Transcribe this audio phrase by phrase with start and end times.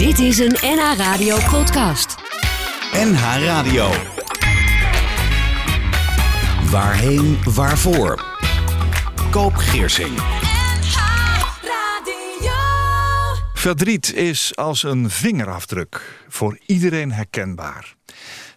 [0.00, 2.16] Dit is een NH Radio podcast.
[2.92, 3.90] NH Radio.
[6.70, 8.24] Waarheen, waarvoor?
[9.30, 10.18] Koop Geersing.
[13.54, 17.94] Verdriet is als een vingerafdruk, voor iedereen herkenbaar.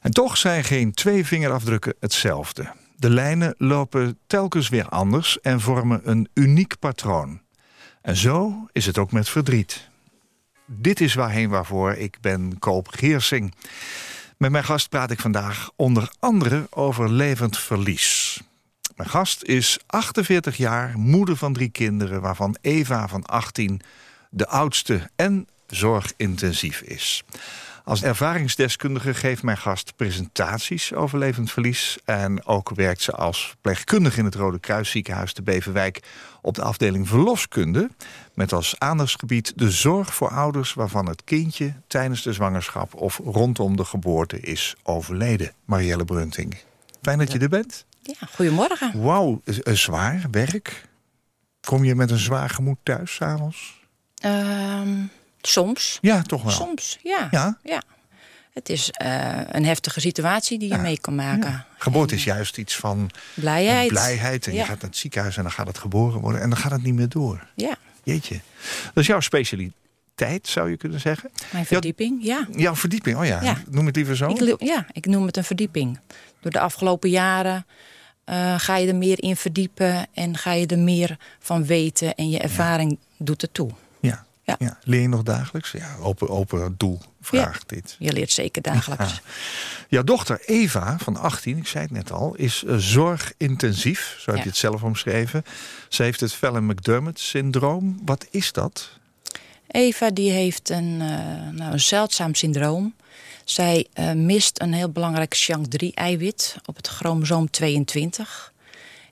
[0.02, 2.72] En toch zijn geen twee vingerafdrukken hetzelfde.
[2.96, 7.42] De lijnen lopen telkens weer anders en vormen een uniek patroon.
[8.02, 9.92] En zo is het ook met verdriet.
[10.66, 13.54] Dit is waarheen waarvoor ik ben Koop Geersing.
[14.38, 18.42] Met mijn gast praat ik vandaag onder andere over levend verlies.
[18.96, 23.82] Mijn gast is 48 jaar, moeder van drie kinderen, waarvan Eva van 18
[24.30, 27.24] de oudste en zorgintensief is.
[27.84, 31.98] Als ervaringsdeskundige geeft mijn gast presentaties over levend verlies.
[32.06, 36.00] En ook werkt ze als verpleegkundige in het Rode Kruisziekenhuis te Beverwijk
[36.42, 37.90] op de afdeling verloskunde.
[38.34, 43.76] Met als aandachtsgebied de zorg voor ouders waarvan het kindje tijdens de zwangerschap of rondom
[43.76, 45.52] de geboorte is overleden.
[45.66, 46.58] Marielle Brunting.
[47.02, 47.86] Fijn dat je er bent.
[48.02, 49.02] Ja, goedemorgen.
[49.02, 50.86] Wauw, zwaar werk.
[51.62, 53.82] Kom je met een zwaar gemoed thuis s'avonds?
[54.26, 55.10] Um,
[55.48, 55.98] soms.
[56.02, 56.52] Ja, toch wel.
[56.52, 57.28] Soms, ja.
[57.32, 57.58] Ja?
[57.64, 57.82] ja.
[58.54, 60.82] Het is uh, een heftige situatie die je Ja.
[60.82, 61.50] mee kan maken.
[61.50, 61.66] Ja.
[61.78, 63.88] Geboorte is juist iets van Blijheid.
[63.88, 64.48] blijheid.
[64.48, 66.42] En je gaat naar het ziekenhuis en dan gaat het geboren worden.
[66.42, 67.48] En dan gaat het niet meer door.
[67.56, 68.40] Ja, Jeetje.
[68.86, 71.30] Dat is jouw specialiteit, zou je kunnen zeggen.
[71.52, 72.48] mijn verdieping, ja.
[72.56, 73.42] Jouw verdieping, oh ja.
[73.42, 73.58] Ja.
[73.70, 74.30] Noem het liever zo.
[74.30, 76.00] Ik, ja, ik noem het een verdieping.
[76.42, 77.66] Door de afgelopen jaren
[78.24, 80.08] eh, ga je er meer in verdiepen...
[80.14, 83.72] en ga je er meer van weten en je ervaring doet het toe.
[84.44, 84.56] Ja.
[84.60, 84.78] Ja.
[84.84, 85.72] Leer je nog dagelijks?
[85.72, 87.96] Ja, open, open doel vraagt dit.
[88.00, 89.12] Je leert zeker dagelijks.
[89.12, 89.22] Ja.
[89.88, 94.18] Jouw dochter Eva van 18, ik zei het net al, is eh, zorgintensief.
[94.20, 95.44] Zo heb je het zelf omschreven.
[95.90, 98.02] Ze heeft het Fallon-McDermott-syndroom.
[98.06, 98.90] Wat is dat?
[99.68, 102.94] Eva die heeft een, eh, nou, een zeldzaam syndroom.
[103.44, 108.54] Zij eh, mist een heel belangrijk Chiang-3-eiwit op het chromosoom 22.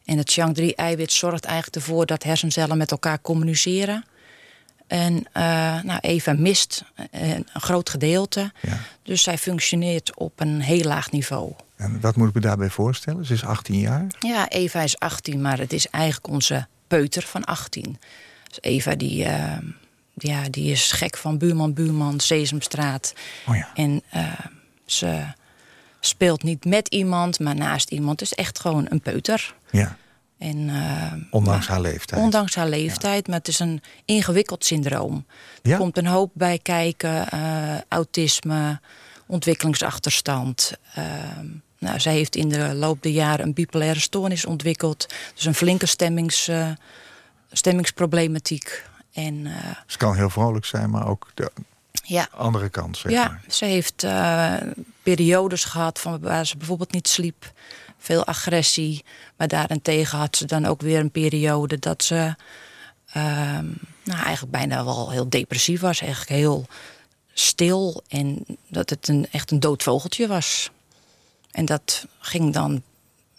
[0.06, 4.06] En het Chiang-3-eiwit zorgt eigenlijk ervoor dat hersencellen met elkaar communiceren.
[4.92, 5.44] En eh,
[5.84, 8.52] nou, Eva mist eh, een groot gedeelte.
[8.62, 8.80] Ja.
[9.04, 11.54] Dus zij functioneert op een heel laag niveau.
[11.76, 13.26] En wat moet ik me daarbij voorstellen?
[13.26, 14.08] Ze is 18 jaar.
[14.20, 18.00] Ja, Eva is 18, maar het is eigenlijk onze peuter van 18.
[18.48, 19.58] Dus Eva die, eh,
[20.14, 23.14] ja, die is gek van buurman, buurman, Sesamstraat.
[23.48, 23.70] Oh ja.
[23.74, 24.04] En
[24.86, 25.24] ze
[26.00, 28.20] speelt niet met iemand, maar naast iemand.
[28.20, 29.56] Het is echt gewoon een peuter.
[29.72, 29.98] ja.
[30.42, 32.22] En, eh, Ondanks maar- haar leeftijd.
[32.22, 35.26] Ondanks haar leeftijd, maar het is een ingewikkeld syndroom.
[35.62, 35.72] Ja?
[35.72, 37.30] Er komt een hoop bij kijken.
[37.30, 38.80] eh, autisme,
[39.28, 40.74] ontwikkelingsachterstand.
[40.96, 41.46] Ehm,
[41.80, 45.08] nou, zij heeft in de loop der jaren een bipolaire stoornis ontwikkeld.
[45.36, 46.70] Dus een flinke stemmings, eh,
[47.52, 48.84] stemmingsproblematiek.
[49.14, 49.48] En
[49.88, 51.52] Ze kan heel vrolijk zijn, maar ook de
[52.04, 53.42] ja, andere kant, zeg ja, maar.
[53.48, 54.06] ze heeft
[55.04, 57.52] periodes gehad van waar ze bijvoorbeeld niet sliep.
[58.04, 59.04] Veel agressie.
[59.38, 62.36] Maar daarentegen had ze dan ook weer een periode dat ze
[63.14, 63.66] ehm,
[64.04, 66.02] nou, eigenlijk bijna wel heel depressief was.
[66.02, 66.66] Eigenlijk heel
[67.34, 68.04] stil.
[68.08, 70.70] En dat het een, echt een dood vogeltje was.
[71.52, 72.82] En dat ging dan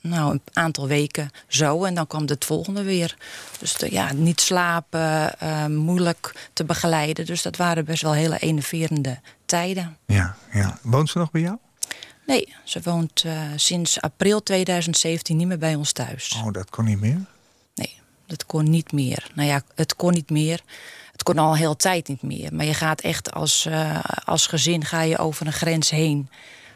[0.01, 1.85] nou, een aantal weken zo.
[1.85, 3.17] En dan kwam het volgende weer.
[3.59, 7.27] Dus de- ja, niet slapen, eh, moeilijk te begeleiden.
[7.27, 9.97] Dus dat waren best wel hele enerverende tijden.
[10.07, 10.79] Ja, ja.
[10.83, 11.57] Woont ze nog bij jou?
[12.27, 16.41] Nee, ze woont eh, sinds april 2017 niet meer bij ons thuis.
[16.45, 17.21] Oh, dat kon niet meer.
[17.75, 17.97] Nee,
[18.27, 19.31] dat kon niet meer.
[19.35, 20.61] Nou ja, het kon niet meer.
[21.13, 22.55] Het kon al heel tijd niet meer.
[22.55, 26.29] Maar je gaat echt als, eh, als gezin ga je over een grens heen.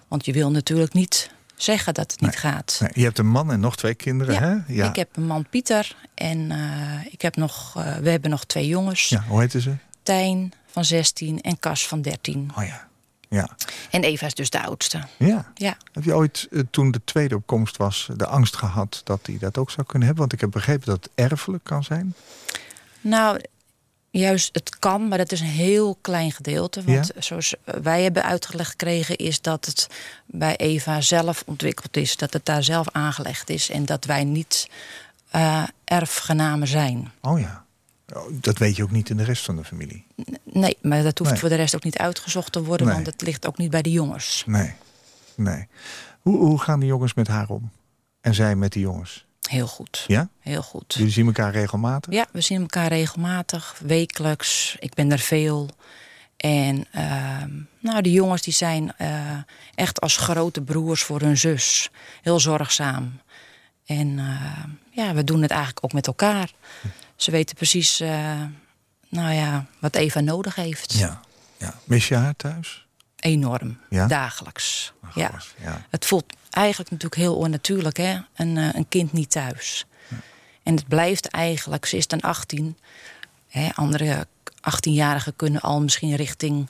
[0.08, 2.78] Want je wil natuurlijk niet zeggen dat het niet gaat.
[2.80, 4.74] Nee, je hebt een man en nog twee kinderen, Ja, hè?
[4.74, 4.88] Ja.
[4.88, 9.08] ik heb een man Pieter en eh, ik heb nog, we hebben nog twee jongens.
[9.08, 9.74] ja, hoe heette ze?
[10.02, 12.50] Tijn van 16 en Cas van 13.
[12.56, 12.88] Oh ja.
[13.28, 13.48] Ja.
[13.91, 15.00] En Eva is dus de oudste.
[15.16, 15.50] ja.
[15.54, 19.20] Ja, Heb je ooit, eh, toen de tweede op komst was, de angst gehad dat
[19.22, 20.19] hij dat ook zou kunnen hebben?
[20.28, 22.14] Want ik heb begrepen dat het erfelijk kan zijn.
[23.00, 23.41] nou,
[24.10, 26.82] juist het kan, maar dat is een heel klein gedeelte.
[26.84, 29.87] Want zoals wij hebben uitgelegd gekregen, is dat het
[30.26, 32.17] bij Eva zelf ontwikkeld is.
[32.17, 34.69] Dat het daar zelf aangelegd is en dat wij niet
[35.31, 37.12] eh, erfgenamen zijn.
[37.20, 37.64] Oh ja.
[38.14, 40.06] Oh, Dat weet je ook niet in de rest van de familie.
[40.44, 41.41] Nee, maar dat hoeft Nee.
[41.41, 42.94] voor de rest ook niet uitgezocht te worden, Nee.
[42.94, 44.43] want het ligt ook niet bij de jongens.
[44.47, 44.75] Nee.
[45.35, 45.67] Nee.
[46.20, 47.70] Hoe, hoe gaan die jongens met haar om?
[48.20, 49.26] En zij met die jongens?
[49.49, 50.05] Heel goed.
[50.06, 50.29] Ja?
[50.41, 50.94] Heel goed.
[50.94, 52.12] Jullie zien elkaar regelmatig?
[52.12, 54.76] Ja, we zien elkaar regelmatig, wekelijks.
[54.79, 55.69] Ik ben er veel.
[56.37, 59.38] En ehm, nou, de jongens die zijn eh,
[59.75, 61.91] echt als grote broers voor hun zus.
[62.23, 63.20] Heel zorgzaam.
[63.87, 66.52] En eh, ja, we doen het eigenlijk ook met elkaar.
[67.16, 68.42] Ze weten precies eh,
[69.08, 70.92] nou ja, wat Eva nodig heeft.
[70.92, 71.20] Ja.
[71.58, 71.74] Ja.
[71.84, 72.86] Mis je haar thuis?
[73.16, 73.78] Enorm.
[73.90, 74.06] Ja?
[74.06, 74.92] Dagelijks.
[75.02, 75.28] Ach, ja.
[75.28, 75.86] gosh, ja.
[75.90, 78.18] Het voelt eigenlijk natuurlijk heel onnatuurlijk, hè?
[78.34, 79.84] Een, eh, een kind niet thuis.
[80.62, 82.76] En het blijft eigenlijk, ze is dan 18.
[83.48, 83.68] Hè?
[83.74, 84.26] Andere
[84.60, 86.68] 18-jarigen kunnen al misschien richting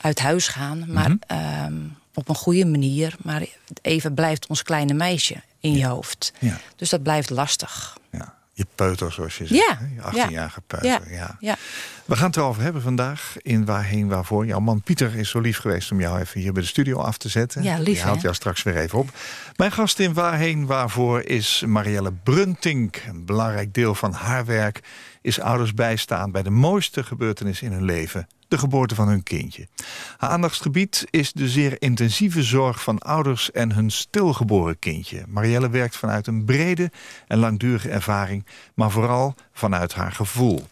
[0.00, 1.16] uit huis gaan, maar Mhm.
[1.26, 1.74] ehm,
[2.14, 3.16] op een goede manier.
[3.22, 3.42] Maar
[3.82, 6.32] even blijft ons kleine meisje in je hoofd.
[6.38, 6.58] Ja.
[6.76, 7.96] Dus dat blijft lastig.
[8.10, 8.34] ja.
[8.54, 9.60] Je peuter, zoals je zegt.
[9.66, 9.78] Ja?
[10.12, 10.28] Je ja.
[10.28, 11.12] 18-jarige peuter.
[11.12, 11.36] Ja.
[11.40, 11.56] Ja.
[12.04, 14.46] We gaan het erover hebben vandaag in Waarheen Waarvoor.
[14.46, 17.18] Jouw man Pieter is zo lief geweest om jou even hier bij de studio af
[17.18, 17.62] te zetten.
[17.62, 18.22] Ja, lief, Die haalt hè?
[18.22, 19.10] jou straks weer even op.
[19.56, 23.02] Mijn gast in Waarheen Waarvoor is Marielle Bruntink.
[23.08, 24.80] Een belangrijk deel van haar werk
[25.22, 28.28] is ouders bijstaan bij de mooiste gebeurtenis in hun leven.
[28.48, 29.68] De geboorte van hun kindje.
[30.16, 35.24] Haar aandachtsgebied is de zeer intensieve zorg van ouders en hun stilgeboren kindje.
[35.28, 36.90] Marielle werkt vanuit een brede
[37.26, 40.66] en langdurige ervaring, maar vooral vanuit haar gevoel.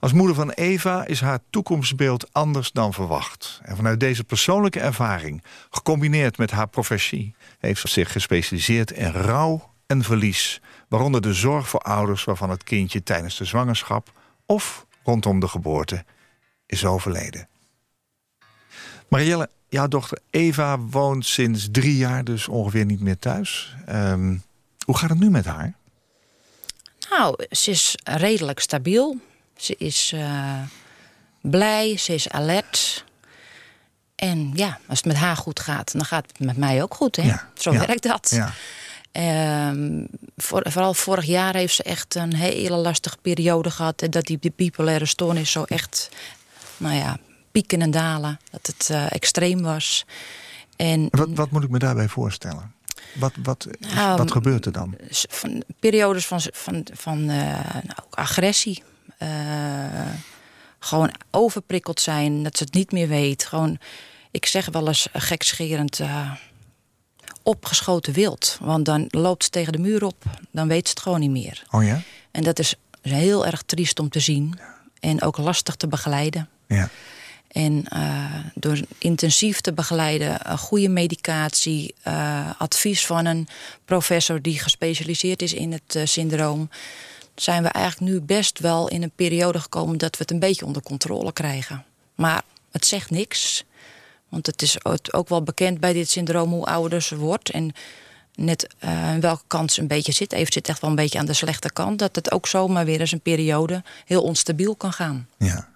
[0.00, 3.60] Als moeder van Eva is haar toekomstbeeld anders dan verwacht.
[3.62, 9.71] En vanuit deze persoonlijke ervaring, gecombineerd met haar professie, heeft ze zich gespecialiseerd in rouw
[9.86, 10.60] en verlies.
[10.88, 14.12] Waaronder de zorg voor ouders waarvan het kindje tijdens de zwangerschap
[14.46, 16.04] of rondom de geboorte
[16.66, 17.48] is overleden.
[19.08, 23.74] Marielle, jouw dochter Eva woont sinds drie jaar dus ongeveer niet meer thuis.
[23.86, 24.36] Ehm,
[24.84, 25.74] hoe gaat het nu met haar?
[27.10, 29.20] Nou, ze is redelijk stabiel.
[29.56, 30.60] Ze is eh,
[31.40, 33.04] blij, ze is alert.
[34.14, 37.16] En ja, als het met haar goed gaat, dan gaat het met mij ook goed.
[37.16, 37.22] Hè?
[37.22, 38.30] Ja, Zo ja, werkt dat.
[38.30, 38.52] Ja,
[39.12, 40.04] Ehm,
[40.36, 44.02] voor- vooral vorig jaar heeft ze echt een hele lastige periode gehad.
[44.02, 46.08] En dat die, die bipolaire stoornis zo echt,
[46.76, 47.18] nou ja,
[47.50, 48.38] pieken en dalen.
[48.50, 50.04] Dat het eh, extreem was.
[50.76, 52.72] En wat, wat moet ik me daarbij voorstellen?
[53.14, 54.94] Wat, wat, Nou, wat gebeurt er dan?
[55.10, 58.82] van, periodes van, van, van eh, nou, agressie.
[59.18, 59.28] Eh,
[60.78, 63.44] gewoon overprikkeld zijn, dat ze het niet meer weet.
[63.44, 63.78] Gewoon,
[64.30, 66.00] ik zeg wel eens gekscherend,
[67.42, 68.58] opgeschoten wild.
[68.60, 71.62] Want dan loopt ze tegen de muur op, dan weet ze het gewoon niet meer.
[71.70, 72.02] Oh ja?
[72.30, 74.58] En dat is heel erg triest om te zien.
[75.00, 76.48] En ook lastig te begeleiden.
[76.66, 76.88] Ja.
[77.52, 78.24] En eh,
[78.54, 83.48] door intensief te begeleiden, goede medicatie, eh, advies van een
[83.84, 86.70] professor die gespecialiseerd is in het eh, syndroom,
[87.34, 90.64] zijn we eigenlijk nu best wel in een periode gekomen dat we het een beetje
[90.64, 91.84] onder controle krijgen.
[92.14, 93.64] Maar het zegt niks.
[94.32, 97.50] Want het is ook- wel bekend bij dit syndroom hoe ouder ze wordt.
[97.50, 97.72] En
[98.34, 100.32] net aan welke kant ze een beetje zit.
[100.32, 101.98] Even zit echt wel een beetje aan de slechte kant.
[101.98, 105.28] Dat het ook zomaar weer eens een periode heel onstabiel kan gaan.
[105.38, 105.68] Ja.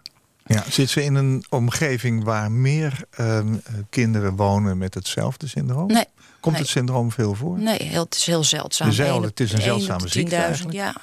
[0.46, 0.64] ja.
[0.70, 5.86] Zit ze in een omgeving waar meer ehm, eh, kinderen wonen met hetzelfde syndroom?
[5.86, 6.04] Nee,
[6.40, 6.64] Komt nee.
[6.64, 7.58] het syndroom veel voor?
[7.58, 8.88] Nee, heel, het is heel zeldzaam.
[8.88, 10.74] Dezelfde, het is een zeldzame ziekte 10.000, eigenlijk.
[10.74, 10.94] Ja.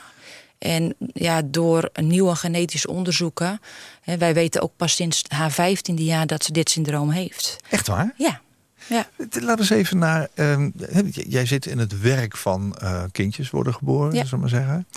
[0.63, 3.61] En ja, door nieuwe genetische onderzoeken...
[4.01, 7.57] Hè, wij weten ook pas sinds haar vijftiende jaar dat ze dit syndroom heeft.
[7.69, 8.13] Echt waar?
[8.17, 8.41] Ja,
[8.87, 9.07] ja.
[9.17, 10.27] Laten we eens even naar.
[10.33, 10.69] ehm,
[11.13, 14.37] jij zit in het werk van eh, kindjes worden geboren, Ja.
[14.37, 14.87] maar zeggen.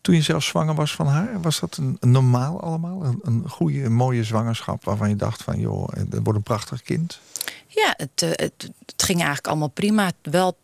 [0.00, 3.04] Toen je zelf zwanger was van haar, was dat een, een normaal allemaal?
[3.04, 6.82] Een, een goede, een mooie zwangerschap waarvan je dacht van joh, het wordt een prachtig
[6.82, 7.20] kind?
[7.68, 10.10] ja het, eh, het, het ging eigenlijk allemaal prima.
[10.22, 10.56] Wel,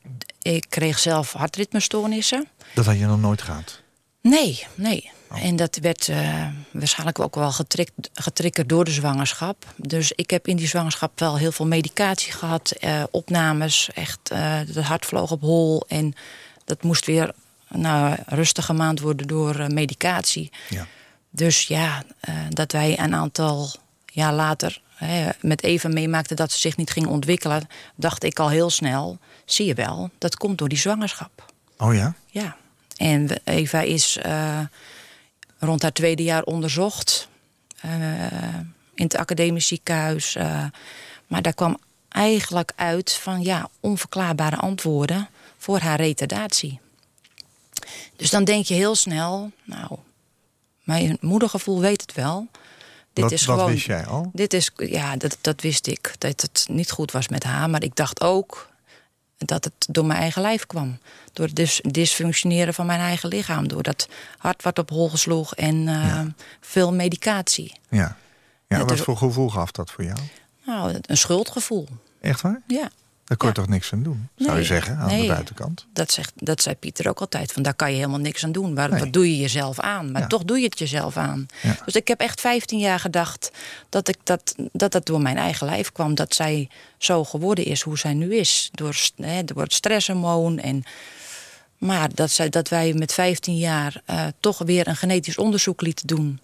[0.43, 2.47] ik kreeg zelf hartritmestoornissen.
[2.75, 3.83] Dat had je nog nooit gehad.
[4.31, 5.11] Nee, nee.
[5.31, 5.45] Oh.
[5.45, 9.75] En dat werd eh, waarschijnlijk ook wel getrikt, getriggerd door de zwangerschap.
[9.77, 13.91] Dus ik heb in die zwangerschap wel heel veel medicatie gehad, eh, opnames.
[13.95, 15.85] Echt, eh het hart vloog op hol.
[15.89, 16.15] En
[16.65, 17.33] dat moest weer
[17.69, 20.51] nou, rustig gemaand worden door medicatie.
[20.69, 20.87] Ja.
[21.31, 22.03] Dus ja,
[22.49, 23.71] dat wij een aantal
[24.07, 28.49] jaar later hè, met Eva meemaakten dat ze zich niet ging ontwikkelen, dacht ik al
[28.49, 31.53] heel snel: zie je wel, dat komt door die zwangerschap.
[31.79, 32.15] Oh ja?
[32.27, 32.57] Ja,
[32.97, 34.61] en Eva is eh,
[35.59, 37.29] rond haar tweede jaar onderzocht
[37.81, 37.91] eh,
[38.95, 40.35] in het academisch ziekenhuis.
[40.35, 40.65] eh,
[41.27, 46.81] maar daar kwam eigenlijk uit van ja, onverklaarbare antwoorden voor haar retardatie.
[48.17, 49.99] Dus dan denk je heel snel, nou,
[50.83, 52.49] mijn moedergevoel weet het wel.
[53.13, 54.31] Dit wat, is gewoon wist jij al?
[54.33, 56.15] dit is, ja, dat, dat wist ik.
[56.19, 57.71] Dat het niet goed was met haar.
[57.71, 58.71] Maar ik dacht ook
[59.45, 60.99] dat het door mijn eigen lijf kwam.
[61.33, 63.69] Door het dis dysfunctioneren van mijn eigen lichaam.
[63.69, 64.09] Door dat
[64.39, 66.21] hart wat op hol sloeg en eh,
[66.61, 67.73] veel medicatie.
[67.89, 67.99] Ja.
[67.99, 68.17] ja
[68.69, 70.19] Ja, wat dus- voor gevoel gaf dat voor jou?
[70.67, 71.89] Nou, een schuldgevoel.
[72.21, 72.61] Echt waar?
[72.67, 72.91] Ja,
[73.25, 75.87] Daar kon je toch niks aan doen, zou je zeggen, aan de buitenkant?
[75.93, 77.53] dat, zegt, dat zei Pieter ook altijd.
[77.53, 78.75] Van daar kan je helemaal niks aan doen.
[78.75, 79.01] Waar, Nee.
[79.01, 80.13] Wat doe je jezelf aan?
[80.13, 80.27] Maar Ja.
[80.27, 81.47] toch doe je het jezelf aan.
[81.63, 81.77] Ja.
[81.85, 83.51] Dus ik heb echt 15 jaar gedacht
[83.89, 86.15] dat, ik dat, dat dat door mijn eigen lijf kwam.
[86.15, 88.69] Dat zij zo geworden is hoe zij nu is.
[88.73, 90.59] Door, hè, door het stresshormoon.
[90.59, 90.83] En,
[91.79, 96.07] maar dat, zij, dat wij met 15 jaar eh, toch weer een genetisch onderzoek lieten
[96.07, 96.41] doen.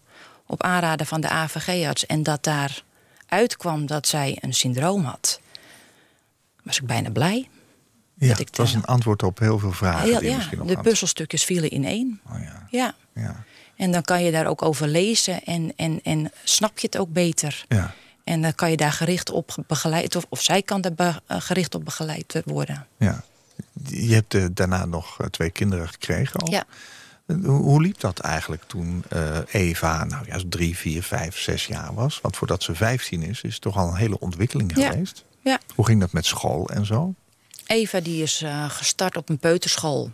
[0.46, 2.06] Op aanraden van de AVG-arts.
[2.06, 2.82] En dat daar
[3.28, 5.40] uitkwam dat zij een syndroom had,
[6.64, 7.48] was ik bijna blij.
[8.14, 10.66] Ja, dat ik was een antwoord op heel veel vragen Heel- die ja, misschien nog
[10.66, 12.20] de puzzelstukjes vielen in één.
[12.30, 12.66] Oh, ja.
[12.70, 12.94] Ja.
[13.14, 13.44] Ja.
[13.76, 17.12] En dan kan je daar ook over lezen en, en, en snap je het ook
[17.12, 17.64] beter.
[17.68, 17.94] Ja.
[18.24, 21.40] En dan kan je daar gericht op begeleid, of, of zij kan daar be- eh,
[21.40, 22.86] gericht op begeleid worden.
[22.96, 23.24] ja.
[23.84, 26.50] Je hebt eh, daarna nog eh, twee kinderen gekregen al.
[26.50, 26.64] Ja.
[27.44, 29.04] Hoe, liep dat eigenlijk toen
[29.50, 32.20] Eva nou ja, drie, vier, vijf, zes jaar was?
[32.20, 34.90] Want voordat ze vijftien is, is het toch al een hele ontwikkeling Ja.
[34.90, 35.24] geweest.
[35.42, 35.58] Ja.
[35.74, 37.14] Hoe ging dat met school en zo?
[37.66, 40.10] Eva die is eh, gestart op een peuterschool.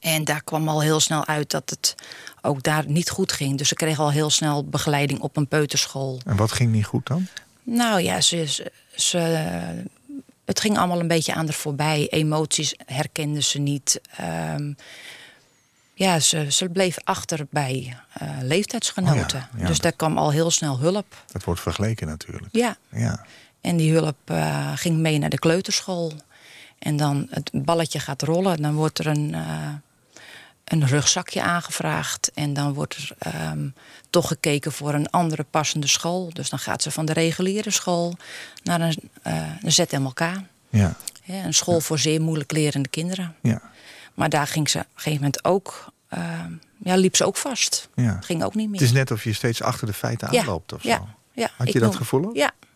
[0.00, 1.94] En daar kwam al heel snel uit dat het
[2.42, 3.58] ook daar niet goed ging.
[3.58, 6.20] Dus ze kreeg al heel snel begeleiding op een peuterschool.
[6.26, 7.26] En wat ging niet goed dan?
[7.62, 9.84] Nou ja, ze, ze, ze-
[10.44, 12.06] het ging allemaal een beetje aan haar voorbij.
[12.10, 14.00] Emoties herkende ze niet.
[14.16, 14.72] Ehm,
[15.94, 19.20] ja, ze, ze bleef achter bij eh, leeftijdsgenoten.
[19.22, 19.66] Oh ja, ja.
[19.66, 21.24] Dus daar kwam al heel snel hulp.
[21.32, 22.48] Dat wordt vergeleken natuurlijk.
[22.56, 23.26] Ja, Ja.
[23.60, 26.12] En die hulp eh, ging mee naar de kleuterschool.
[26.78, 28.62] En dan het balletje gaat rollen.
[28.62, 29.68] Dan wordt er een, eh,
[30.64, 32.30] een rugzakje aangevraagd.
[32.34, 33.68] En dan wordt er ehm,
[34.10, 36.30] toch gekeken voor een andere passende school.
[36.32, 38.16] Dus dan gaat ze van de reguliere school
[38.62, 40.20] naar een, eh een ZMLK.
[40.70, 40.94] Ja.
[41.26, 43.34] Een school voor zeer moeilijk lerende kinderen.
[43.42, 43.62] Ja.
[44.14, 45.92] Maar daar ging ze op een gegeven moment ook...
[46.84, 47.88] ja, liep ze ook vast.
[47.94, 48.18] ja.
[48.20, 48.80] Ging ook niet meer.
[48.80, 50.88] Het is net of je steeds achter de feiten Ja, aanloopt of zo.
[50.88, 51.50] ja, ja.
[51.56, 52.36] Had Ik je dat noem- gevoel ook?
[52.36, 52.67] Ja, ja.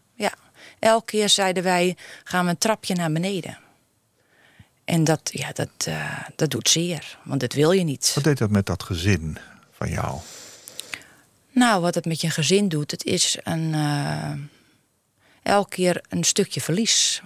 [0.82, 3.58] Elke keer zeiden wij, gaan we een trapje naar beneden.
[4.84, 8.12] En dat, ja, dat, eh, dat doet zeer, want dat wil je niet.
[8.14, 9.38] Wat deed dat met dat gezin
[9.72, 10.18] van jou?
[11.50, 14.32] Nou, wat het met je gezin doet, het is een, eh,
[15.42, 17.22] elke keer een stukje verlies.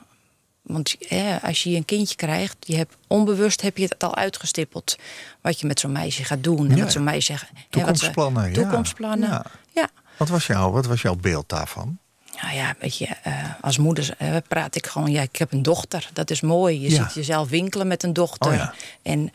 [0.63, 0.97] Want
[1.43, 4.97] als je een kindje krijgt, je hebt, onbewust heb je het al uitgestippeld.
[5.41, 6.71] Wat je met zo'n meisje gaat doen.
[6.71, 7.33] En Ja, met zo'n meisje...
[7.33, 8.53] hè, wat Toekomstplannen, ja.
[8.55, 9.45] Toekomstplannen, Ja.
[9.75, 9.89] ja.
[10.17, 11.99] Wat was, jouw, wat was jouw beeld daarvan?
[12.43, 15.11] Nou ja, weet je, eh, als moeder eh, praat ik gewoon...
[15.11, 16.81] Ja, ik heb een dochter, dat is mooi.
[16.81, 17.03] Je Ja.
[17.05, 18.51] ziet jezelf winkelen met een dochter.
[18.51, 18.75] Oh ja.
[19.03, 19.31] En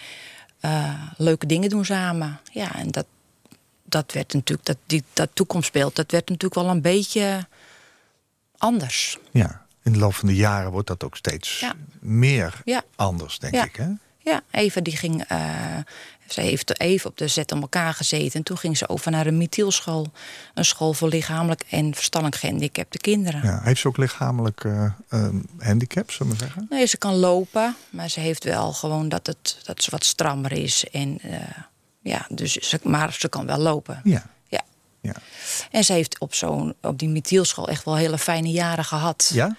[0.60, 2.40] eh, leuke dingen doen samen.
[2.52, 3.06] Ja, en dat,
[3.84, 4.68] dat werd natuurlijk...
[4.68, 7.48] Dat, die, dat toekomstbeeld, dat werd natuurlijk wel een beetje
[8.58, 9.18] anders.
[9.32, 9.66] Ja.
[9.84, 11.74] In de loop van de jaren wordt dat ook steeds Ja.
[12.00, 12.62] meer
[12.96, 13.76] anders, denk ik.
[13.76, 13.88] Hè?
[14.24, 15.24] Ja, Eva die ging...
[15.28, 15.78] eh,
[16.28, 18.32] ze heeft even op de zet om elkaar gezeten.
[18.34, 20.12] En toen ging ze over naar een Mithielschool.
[20.54, 23.42] Een school voor lichamelijk en verstandelijk gehandicapte kinderen.
[23.44, 23.62] Ja.
[23.64, 24.64] Heeft ze ook lichamelijk
[25.10, 26.66] ehm, handicap, zullen we zeggen?
[26.70, 30.52] Nee, ze kan lopen, maar ze heeft wel gewoon dat, het, dat ze wat strammer
[30.52, 30.86] is.
[30.92, 31.40] En, eh,
[32.02, 34.02] ja, dus ze, maar ze kan wel lopen.
[34.04, 34.26] Ja.
[34.48, 34.62] Ja.
[35.02, 35.16] Ja.
[35.72, 39.32] En ze heeft op, zo'n, op die Mithielschool echt wel hele fijne jaren gehad.
[39.34, 39.56] ja?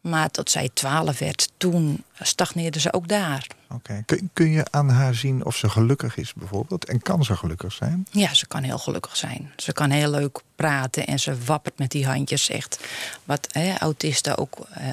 [0.00, 3.46] Maar tot zij twaalf werd, toen stagneerde ze ook daar.
[3.70, 4.02] Oké.
[4.06, 6.84] Kun, kun je aan haar zien of ze gelukkig is bijvoorbeeld?
[6.84, 8.06] En kan ze gelukkig zijn?
[8.10, 9.52] Ja, ze kan heel gelukkig zijn.
[9.56, 12.78] Ze kan heel leuk praten en ze wappert met die handjes echt.
[13.24, 14.88] Wat hè, autisten ook, eh,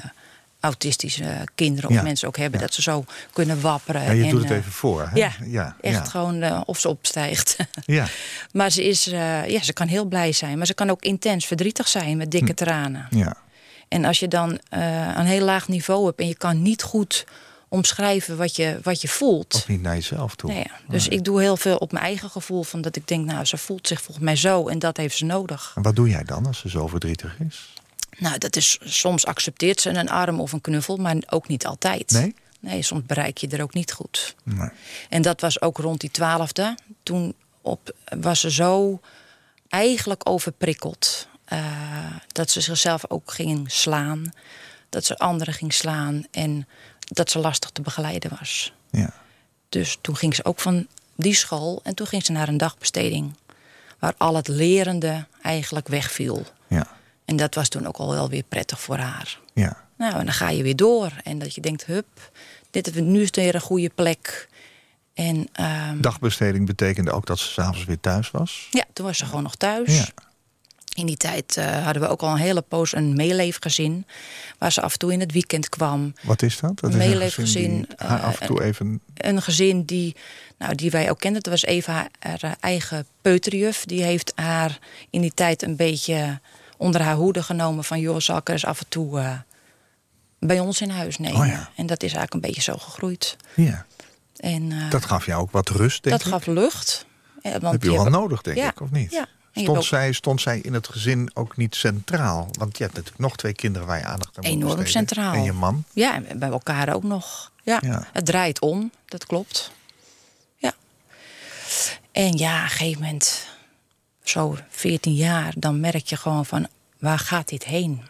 [0.60, 2.02] autistische kinderen of Ja.
[2.02, 2.60] mensen ook hebben.
[2.60, 2.66] Ja.
[2.66, 4.02] Dat ze zo kunnen wapperen.
[4.02, 5.08] Ja, je en, doet het eh, even voor.
[5.08, 5.16] Hè?
[5.18, 5.76] Ja, ja.
[5.80, 7.56] echt gewoon eh, of ze opstijgt.
[7.86, 8.06] Ja.
[8.52, 10.58] maar ze, is, ja, ze kan heel blij zijn.
[10.58, 12.38] Maar ze kan ook intens verdrietig zijn met Hm.
[12.38, 13.06] dikke tranen.
[13.10, 13.36] ja.
[13.88, 16.20] En als je dan eh, een heel laag niveau hebt...
[16.20, 17.26] en je kan niet goed
[17.68, 19.54] omschrijven wat je, wat je voelt...
[19.54, 20.52] Of niet naar jezelf toe.
[20.52, 20.66] Nee.
[20.88, 22.62] Dus ik doe heel veel op mijn eigen gevoel.
[22.62, 24.68] Van dat ik denk, nou, ze voelt zich volgens mij zo...
[24.68, 25.72] en dat heeft ze nodig.
[25.74, 27.74] En wat doe jij dan als ze zo verdrietig is?
[28.18, 30.96] Nou, dat is, soms accepteert ze een arm of een knuffel...
[30.96, 32.10] maar ook niet altijd.
[32.10, 32.34] Nee?
[32.60, 34.34] Nee, soms bereik je er ook niet goed.
[34.42, 34.68] Nee.
[35.08, 36.76] En dat was ook rond die twaalfde.
[37.02, 39.00] Toen op, was ze zo
[39.68, 41.28] eigenlijk overprikkeld.
[41.48, 44.32] Eh, dat ze zichzelf ook ging slaan.
[44.88, 46.24] Dat ze anderen ging slaan.
[46.30, 48.72] En dat ze lastig te begeleiden was.
[48.90, 49.12] Ja.
[49.68, 50.86] Dus toen ging ze ook van
[51.16, 51.80] die school.
[51.82, 53.34] En toen ging ze naar een dagbesteding.
[53.98, 56.46] Waar al het lerende eigenlijk wegviel.
[56.66, 56.86] Ja.
[57.24, 59.38] En dat was toen ook al wel weer prettig voor haar.
[59.52, 59.76] Ja.
[59.96, 61.12] Nou, en dan ga je weer door.
[61.24, 62.30] En dat je denkt, hup,
[62.70, 64.48] dit, nu is weer een goede plek.
[65.14, 68.68] En ehm, Dagbesteding betekende ook dat ze s'avonds weer thuis was.
[68.70, 69.98] ja, toen was ze gewoon nog thuis.
[69.98, 70.06] Ja.
[70.98, 74.06] In die tijd eh, hadden we ook al een hele poos een meeleefgezin.
[74.58, 76.14] Waar ze af en toe in het weekend kwam.
[76.22, 76.80] Wat is dat?
[76.80, 79.00] dat is Meeleefgezin, eh, af en toe even...
[79.14, 80.16] Een gezin die,
[80.58, 81.42] nou, die wij ook kenden.
[81.42, 83.84] Dat was even haar, haar eigen peuterjuf.
[83.84, 84.78] Die heeft haar
[85.10, 86.40] in die tijd een beetje
[86.76, 87.84] onder haar hoede genomen.
[87.84, 89.32] Van joh, zal ik er eens af en toe eh,
[90.38, 91.40] bij ons in huis nemen.
[91.40, 91.70] Oh ja.
[91.76, 93.36] En dat is eigenlijk een beetje zo gegroeid.
[93.54, 93.86] Ja.
[94.36, 96.32] En, Dat gaf jou ook wat rust, denk dat ik.
[96.32, 97.06] gaf lucht.
[97.42, 99.10] Want heb je wel nodig, denk Ja, ik, of niet?
[99.12, 99.26] ja.
[99.62, 102.48] Stond, zij, stond zij in het gezin ook niet centraal?
[102.58, 105.08] Want je hebt natuurlijk nog twee kinderen waar je aandacht aan moet Enorm besteden.
[105.08, 105.34] centraal.
[105.34, 105.84] En je man.
[105.92, 107.52] Ja, en bij elkaar ook nog.
[107.62, 108.08] Ja, Ja.
[108.12, 109.70] het draait om, dat klopt.
[110.56, 110.72] Ja.
[112.12, 113.46] En ja, op een gegeven moment,
[114.22, 116.66] zo 14 jaar, dan merk je gewoon van...
[116.98, 118.02] waar gaat dit heen?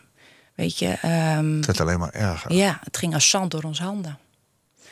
[0.55, 2.53] Weet je, ehm, Het werd alleen maar erger.
[2.53, 4.13] ja, het ging als zand door onze handen.
[4.13, 4.91] Op een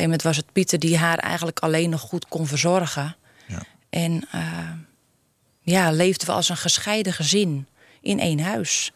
[0.00, 3.16] gegeven moment was het Pieter die haar eigenlijk alleen nog goed kon verzorgen.
[3.46, 3.62] Ja.
[3.90, 4.40] En eh,
[5.64, 7.66] ja, leefden we als een gescheiden gezin
[8.00, 8.92] in één huis.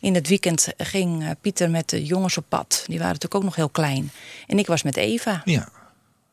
[0.00, 2.84] In het weekend ging eh, Pieter met de jongens op pad.
[2.86, 4.10] Die waren natuurlijk ook nog heel klein.
[4.46, 5.42] En ik was met Eva.
[5.44, 5.68] Ja.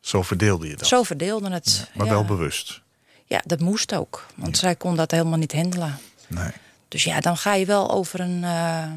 [0.00, 0.86] Zo verdeelde je dat.
[0.86, 1.90] Zo verdeelden het.
[1.94, 2.12] maar ja.
[2.12, 2.80] wel bewust.
[3.26, 4.26] Ja, dat moest ook.
[4.34, 5.98] Want zij kon dat helemaal niet handelen.
[6.26, 6.50] Nee.
[6.88, 8.92] Dus ja, dan ga je wel over een, eh,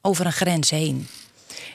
[0.00, 1.08] over een grens heen.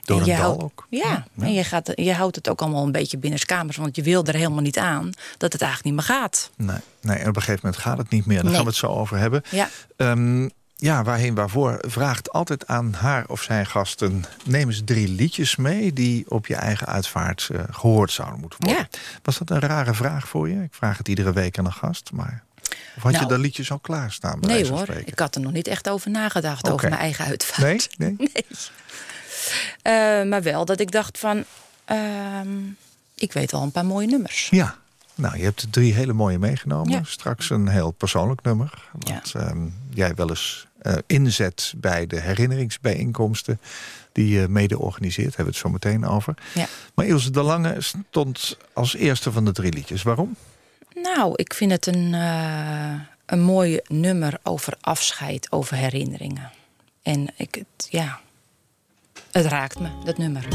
[0.04, 0.88] Door En een je dal houdt- ook.
[0.90, 3.78] Ja, en je, gaat, je houdt het ook allemaal een beetje binnenskamers.
[3.78, 6.52] Want je wil er helemaal niet aan dat het eigenlijk niet meer gaat.
[6.56, 6.78] Nee.
[7.02, 8.36] nee, en op een gegeven moment gaat het niet meer.
[8.38, 8.54] Daar Nee.
[8.56, 9.42] gaan we het zo over hebben.
[9.52, 9.70] Ja.
[9.98, 14.24] Ehm, ja, waarheen waarvoor vraagt altijd aan haar of zijn gasten...
[14.46, 18.88] neem eens drie liedjes mee die op je eigen uitvaart eh, gehoord zouden moeten worden.
[19.24, 20.64] Was dat een rare vraag voor je?
[20.64, 22.44] Ik vraag het iedere week aan een gast, maar...
[22.98, 24.40] Of had je Nou, daar liedjes al klaarstaan?
[24.40, 27.90] bij Nee hoor, ik had er nog niet echt over nagedacht, over mijn eigen uitvaart.
[27.98, 28.16] Nee?
[28.18, 28.32] nee?
[29.82, 31.44] Eh, maar wel dat ik dacht van,
[31.86, 32.58] ehm,
[33.16, 34.48] ik weet al een paar mooie nummers.
[34.52, 34.78] Ja.
[35.16, 36.92] Nou, je hebt drie hele mooie meegenomen.
[36.92, 37.04] Ja.
[37.04, 38.90] Straks een heel persoonlijk nummer.
[38.92, 43.60] Wat ehm, jij wel eens eh, inzet bij de herinneringsbijeenkomsten...
[44.12, 45.36] die je mede organiseert.
[45.36, 46.34] Hebben we het zo meteen over.
[46.54, 46.66] Ja.
[46.94, 50.04] Maar Ilse de Lange stond als eerste van de drie liedjes.
[50.04, 50.36] Waarom?
[50.94, 52.94] Nou, ik vind het een, eh,
[53.26, 56.52] een mooi nummer over afscheid, over herinneringen.
[57.02, 58.20] En ik, het, ja,
[59.32, 60.48] het raakt me, dat nummer.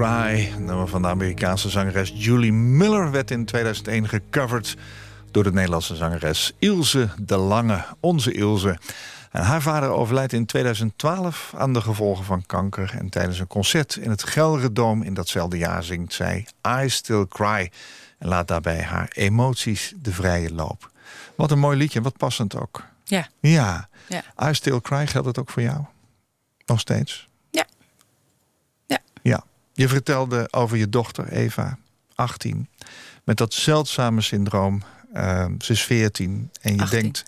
[0.00, 3.10] Cry, nummer van de Amerikaanse zangeres Julie Miller...
[3.10, 4.76] werd in 2001 gecoverd
[5.30, 8.78] door de Nederlandse zangeres Ilse de Lange, onze Ilse.
[9.30, 12.94] En haar vader overlijdt in 2012 aan de gevolgen van kanker...
[12.98, 16.46] en tijdens een concert in het Gelredome in datzelfde jaar zingt zij
[16.82, 17.70] I Still Cry...
[18.18, 20.90] en laat daarbij haar emoties de vrije loop.
[21.34, 22.84] Wat een mooi liedje, wat passend ook.
[23.04, 23.28] Ja.
[23.40, 24.48] Ja, Ja.
[24.50, 25.84] I Still Cry, geldt het ook voor jou?
[26.66, 27.28] Nog steeds?
[29.72, 31.78] Je vertelde over je dochter Eva,
[32.14, 32.68] 18,
[33.24, 34.82] met dat zeldzame syndroom.
[35.14, 37.00] Uh, ze is 14 en je 18.
[37.00, 37.24] denkt,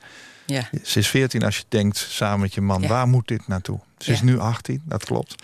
[0.47, 0.69] Ja.
[0.83, 2.89] ze is 14 als je denkt samen met je man, Ja.
[2.89, 3.81] waar moet dit naartoe?
[3.99, 5.35] Ze is nu 18, dat klopt.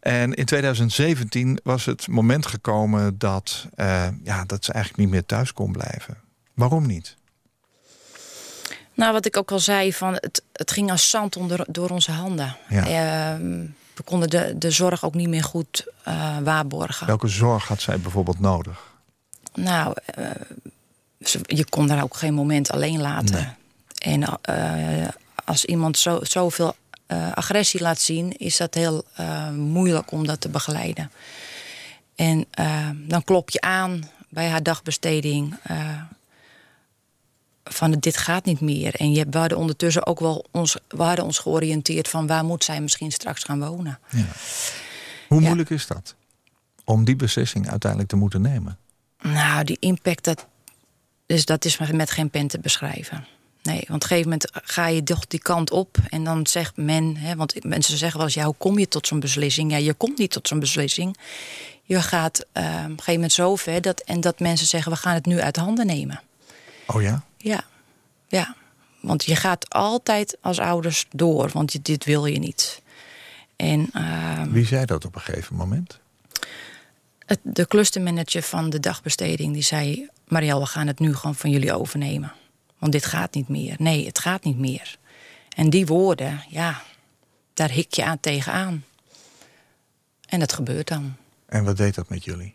[0.00, 5.26] En in 2017 was het moment gekomen dat, eh, ja, dat ze eigenlijk niet meer
[5.26, 6.16] thuis kon blijven.
[6.54, 7.16] Waarom niet?
[8.94, 12.12] Nou, wat ik ook al zei, van het, het ging als zand onder, door onze
[12.12, 12.56] handen.
[12.68, 12.86] Ja.
[12.86, 13.64] Ehm,
[13.96, 17.06] we konden de, de zorg ook niet meer goed eh, waarborgen.
[17.06, 18.94] Welke zorg had zij bijvoorbeeld nodig?
[19.54, 20.30] Nou, eh,
[21.42, 23.56] je kon daar ook geen moment alleen laten.
[23.98, 25.08] En eh,
[25.44, 26.76] als iemand zo, zoveel
[27.34, 29.04] agressie laat zien, is dat heel
[29.52, 31.10] moeilijk om dat te begeleiden.
[32.14, 32.46] En
[33.08, 35.54] dan klop je aan bij haar dagbesteding.
[37.68, 38.94] Van dit gaat niet meer.
[38.94, 42.64] En je, we hadden ondertussen ook wel ons, we hadden ons georiënteerd van waar moet
[42.64, 43.98] zij misschien straks gaan wonen.
[45.28, 45.46] Hoe Ja.
[45.46, 46.14] moeilijk is dat?
[46.84, 48.78] Om die beslissing uiteindelijk te moeten nemen?
[49.22, 50.46] Nou, die impact, dat,
[51.26, 53.26] dus dat is met geen pen te beschrijven.
[53.62, 55.96] Nee, want op een gegeven moment ga je toch die kant op.
[56.08, 58.36] En dan zegt men, hè, want mensen zeggen wel eens...
[58.36, 59.70] ja, hoe kom je tot zo'n beslissing?
[59.70, 61.16] Ja, je komt niet tot zo'n beslissing.
[61.82, 63.80] Je gaat eh, op een gegeven moment zo ver...
[63.80, 66.20] Dat, en dat mensen zeggen, we gaan het nu uit handen nemen.
[66.86, 67.24] Oh ja?
[67.36, 67.64] Ja,
[68.28, 68.56] ja.
[69.00, 72.82] Want je gaat altijd als ouders door, want je, dit wil je niet.
[73.56, 76.00] En eh, Wie zei dat op een gegeven moment?
[77.26, 80.08] het, de clustermanager van de dagbesteding die zei...
[80.26, 82.32] Marielle, we gaan het nu gewoon van jullie overnemen.
[82.78, 83.74] Want dit gaat niet meer.
[83.78, 84.96] Nee, het gaat niet meer.
[85.56, 86.82] En die woorden, ja,
[87.54, 88.84] daar hik je aan tegenaan.
[90.28, 91.16] En dat gebeurt dan.
[91.46, 92.54] En wat deed dat met jullie?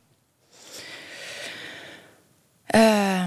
[2.66, 3.24] Eh,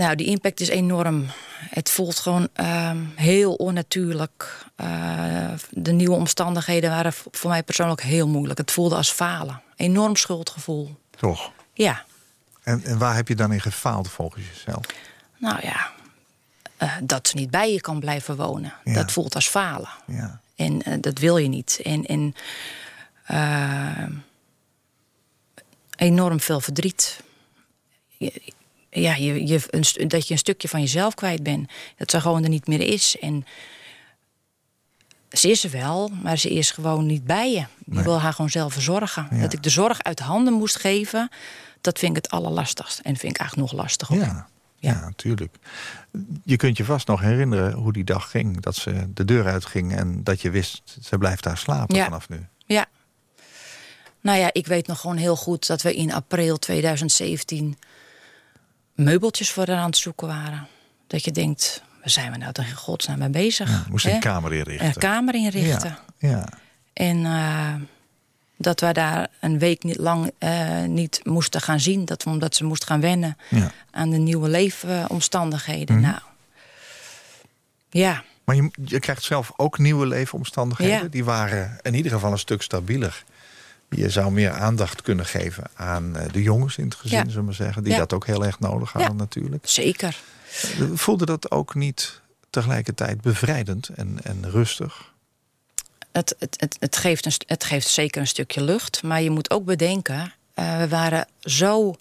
[0.00, 1.26] nou, die impact is enorm.
[1.70, 4.66] Het voelt gewoon eh, heel onnatuurlijk.
[4.76, 8.58] Eh, de nieuwe omstandigheden waren voor mij persoonlijk heel moeilijk.
[8.58, 9.62] Het voelde als falen.
[9.76, 10.96] Enorm schuldgevoel.
[11.16, 11.50] Toch?
[11.72, 12.04] Ja,
[12.62, 14.84] En, en waar heb je dan in gefaald volgens jezelf?
[15.38, 15.90] nou ja.
[16.76, 18.72] eh, dat ze niet bij je kan blijven wonen.
[18.84, 18.92] Ja.
[18.94, 19.88] Dat voelt als falen.
[20.06, 20.40] Ja.
[20.56, 21.80] En eh, dat wil je niet.
[21.82, 22.34] En, en
[25.96, 27.20] enorm veel verdriet.
[28.16, 28.52] Je-
[28.90, 31.70] Ja, je, je, een, dat je een stukje van jezelf kwijt bent.
[31.96, 33.16] Dat ze gewoon er niet meer is.
[33.20, 33.44] En
[35.30, 37.56] ze is er wel, maar ze is gewoon niet bij je.
[37.58, 38.04] Je Nee.
[38.04, 39.28] wil haar gewoon zelf verzorgen.
[39.30, 39.40] Ja.
[39.40, 41.28] Dat ik de zorg uit handen moest geven,
[41.80, 42.98] dat vind ik het allerlastigst.
[42.98, 44.16] En vind ik eigenlijk nog lastiger.
[44.16, 44.48] Ja.
[44.78, 45.54] Ja, natuurlijk.
[46.44, 48.60] Je kunt je vast nog herinneren hoe die dag ging.
[48.60, 50.96] Dat ze de deur uitging en dat je wist...
[51.02, 52.04] ze blijft daar slapen Ja.
[52.04, 52.46] vanaf nu.
[52.66, 52.86] Ja.
[54.20, 57.78] Nou ja, ik weet nog gewoon heel goed dat we in april 2017
[59.00, 60.68] meubeltjes voor haar aan het zoeken waren.
[61.06, 63.68] Dat je denkt, waar zijn we nou toch in godsnaam mee bezig?
[63.70, 64.86] Ja, moest een kamer inrichten.
[64.86, 65.98] Een kamer inrichten.
[66.18, 66.48] Ja, ja.
[66.92, 67.74] En eh,
[68.56, 72.04] dat we daar een week niet lang eh, niet moesten gaan zien.
[72.04, 73.72] Dat we, omdat ze moest gaan wennen ja.
[73.90, 75.96] aan de nieuwe leefomstandigheden.
[75.96, 76.04] Mhm.
[76.04, 76.20] Nou,
[77.90, 78.24] ja.
[78.44, 81.10] Maar je, je krijgt zelf ook nieuwe leefomstandigheden.
[81.10, 83.24] Die waren in ieder geval een stuk stabieler.
[83.90, 87.22] Je zou meer aandacht kunnen geven aan eh, de jongens in het gezin, Ja.
[87.24, 87.82] zullen we maar zeggen.
[87.82, 87.98] Die Ja.
[87.98, 89.16] dat ook heel erg nodig hadden Ja.
[89.16, 89.68] natuurlijk.
[89.68, 90.16] Zeker.
[90.94, 95.08] Voelde dat ook niet tegelijkertijd bevrijdend en, en rustig?
[96.12, 99.02] het, het, het, het, geeft een, het geeft zeker een stukje lucht.
[99.02, 101.94] Maar je moet ook bedenken, eh, we waren zo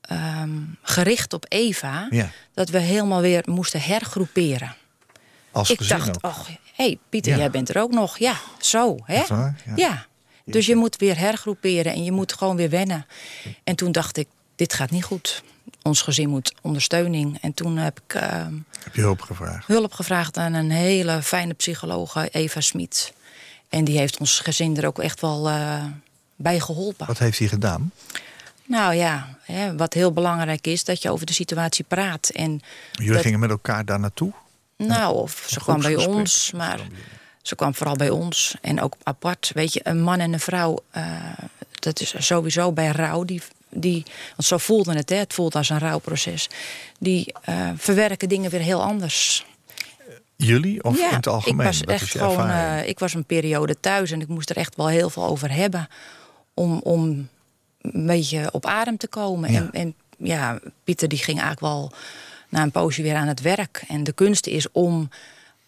[0.00, 2.06] ehm, gericht op Eva...
[2.10, 2.30] Ja.
[2.54, 4.74] dat we helemaal weer moesten hergroeperen.
[5.50, 8.18] Als Ik dacht, oh, hé hey, Pieter, jij bent er ook nog.
[8.18, 9.22] Ja, zo, hè?
[9.28, 9.62] Waar?
[9.76, 10.06] Ja.
[10.48, 13.06] Dus je moet weer hergroeperen en je moet gewoon weer wennen.
[13.64, 15.42] En toen dacht ik, dit gaat niet goed.
[15.82, 17.38] Ons gezin moet ondersteuning.
[17.40, 18.54] En toen heb ik ehm,
[18.84, 19.66] Heb je hulp gevraagd?
[19.66, 23.12] hulp gevraagd aan een hele fijne psychologe, Eva Smit.
[23.68, 25.84] En die heeft ons gezin er ook echt wel eh,
[26.36, 27.06] bij geholpen.
[27.06, 27.90] Wat heeft hij gedaan?
[28.66, 32.28] Nou ja, hè, wat heel belangrijk is, dat je over de situatie praat.
[32.28, 32.60] En
[32.92, 34.32] Jullie dat- gingen met elkaar daar naartoe?
[34.76, 36.80] nou, of ze kwam bij ons, maar
[37.46, 38.56] ze kwam vooral bij ons.
[38.60, 41.04] En ook apart, weet je, een man en een vrouw, eh,
[41.72, 43.24] dat is sowieso bij rouw.
[43.24, 46.48] Die, die, want zo voelde het, hè, het voelt als een rouwproces.
[46.98, 49.46] Die eh, verwerken dingen weer heel anders.
[50.36, 51.66] Jullie of ja, in het algemeen?
[51.66, 54.76] Ik was echt gewoon, eh, ik was een periode thuis en ik moest er echt
[54.76, 55.88] wel heel veel over hebben.
[56.54, 57.28] om, om
[57.80, 59.52] een beetje op adem te komen.
[59.52, 59.58] Ja.
[59.58, 61.92] En, en ja, Pieter die ging eigenlijk wel
[62.48, 63.84] na een poosje weer aan het werk.
[63.88, 65.08] En de kunst is om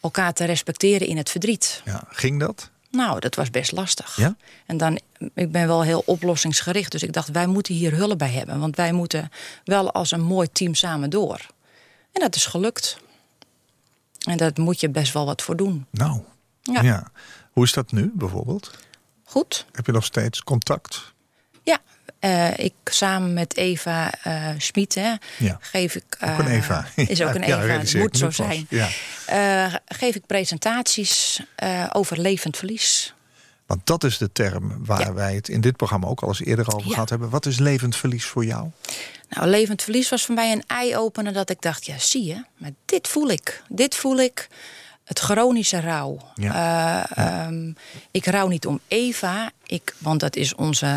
[0.08, 1.82] elkaar te respecteren in het verdriet.
[1.84, 2.70] Ja, ging dat?
[2.90, 4.16] Nou, dat was best lastig.
[4.16, 4.36] Ja?
[4.66, 5.00] En dan,
[5.34, 6.92] ik ben wel heel oplossingsgericht.
[6.92, 8.60] Dus ik dacht, wij moeten hier hulp bij hebben.
[8.60, 9.30] Want wij moeten
[9.64, 11.46] wel als een mooi team samen door.
[12.12, 12.98] En dat is gelukt.
[14.26, 15.86] En daar moet je best wel wat voor doen.
[15.90, 16.20] Nou,
[16.62, 17.10] Ja, ja.
[17.52, 18.70] Hoe is dat nu bijvoorbeeld?
[19.24, 19.66] goed.
[19.72, 21.12] Heb je nog steeds contact?
[21.62, 21.78] Ja,
[22.18, 24.10] eh, ik samen met Eva
[24.58, 25.58] Schmid hè, Ja.
[25.60, 26.04] geef ik.
[26.20, 26.86] Ook een eh, Eva.
[26.94, 28.66] Is ook een Ja, Eva, het moet zo zijn.
[28.70, 28.88] Ja.
[29.86, 31.42] Geef ik presentaties
[31.92, 33.12] over levend verlies.
[33.68, 36.74] Want dat is de term waar wij het in dit programma ook al eens eerder
[36.74, 37.30] over gehad hebben.
[37.30, 38.68] Wat is levend verlies voor jou?
[39.28, 42.70] Nou, levend verlies was voor mij een eye-opener dat ik dacht, ja, zie je, maar
[42.84, 43.62] dit voel ik.
[43.68, 44.48] Dit voel ik.
[45.04, 46.18] Het chronische rouw.
[46.34, 47.06] Ja.
[47.14, 47.72] Eh, ehm,
[48.10, 50.96] ik rouw niet om Eva, ik, want dat is onze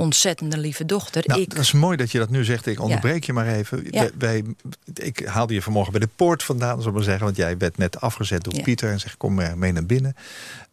[0.00, 1.22] ontzettende lieve dochter.
[1.26, 2.66] Nou, ik, dat is mooi dat je dat nu zegt.
[2.66, 3.86] Ik onderbreek je maar even.
[3.90, 4.08] Ja.
[4.18, 4.44] Wij,
[4.94, 7.24] ik haalde je vanmorgen bij de poort vandaan, we maar zeggen.
[7.24, 8.62] Want jij werd net afgezet door Ja.
[8.62, 10.14] Pieter en zegt kom mee naar binnen.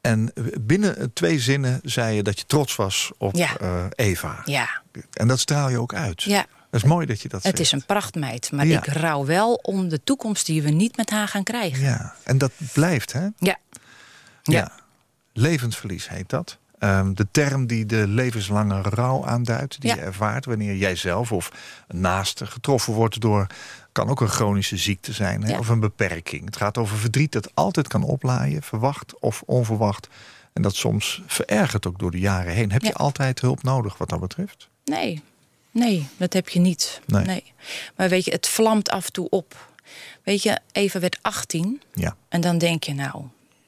[0.01, 4.41] En binnen twee zinnen zei je dat je trots was op eh, Eva.
[4.45, 4.81] ja,
[5.13, 6.23] En dat straal je ook uit.
[6.23, 7.59] ja, Dat is mooi dat je dat het zegt.
[7.59, 8.51] is een prachtmeid.
[8.51, 11.79] Maar ik rouw wel om de toekomst die we niet met haar gaan krijgen.
[11.83, 13.27] Ja, en dat blijft, hè?
[13.37, 13.57] Ja.
[14.43, 14.71] Ja.
[15.33, 16.57] Levensverlies heet dat.
[16.79, 19.95] Ehm, de term die de levenslange rouw aanduidt, die Ja.
[19.95, 21.51] je ervaart wanneer jij zelf of
[21.87, 23.47] een naaste getroffen wordt door,
[23.91, 25.59] kan ook een chronische ziekte zijn hè, Ja.
[25.59, 26.45] of een beperking.
[26.45, 30.07] Het gaat over verdriet dat altijd kan oplaaien, verwacht of onverwacht.
[30.53, 32.71] En dat soms verergert ook door de jaren heen.
[32.71, 34.69] Heb je altijd hulp nodig wat dat betreft?
[34.85, 35.21] Nee,
[35.71, 37.01] nee, dat heb je niet.
[37.05, 37.53] Nee.
[37.95, 39.69] Maar weet je, het vlamt af en toe op.
[40.23, 42.15] Weet je, Eva werd 18 Ja.
[42.29, 43.23] en dan denk je, nou,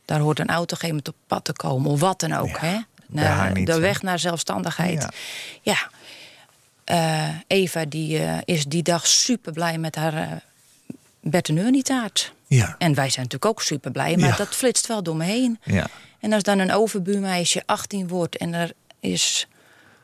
[0.06, 2.48] daar hoort een auto op pad te komen, of wat dan ook.
[2.48, 2.78] Ja, hè?
[3.10, 3.80] Niet, de hè?
[3.80, 5.02] weg naar zelfstandigheid.
[5.02, 5.10] Ja.
[5.62, 5.89] Ja.
[6.84, 10.32] Eh, Eva die, eh, is die dag super blij met haar uh,
[11.22, 12.34] Berteneur-taart.
[12.48, 12.76] Ja.
[12.78, 14.36] En wij zijn natuurlijk ook super blij, maar Ja.
[14.36, 15.60] dat flitst wel door me heen.
[15.63, 15.88] Ja.
[16.19, 19.48] En als dan een overbuurmeisje 18 wordt en er is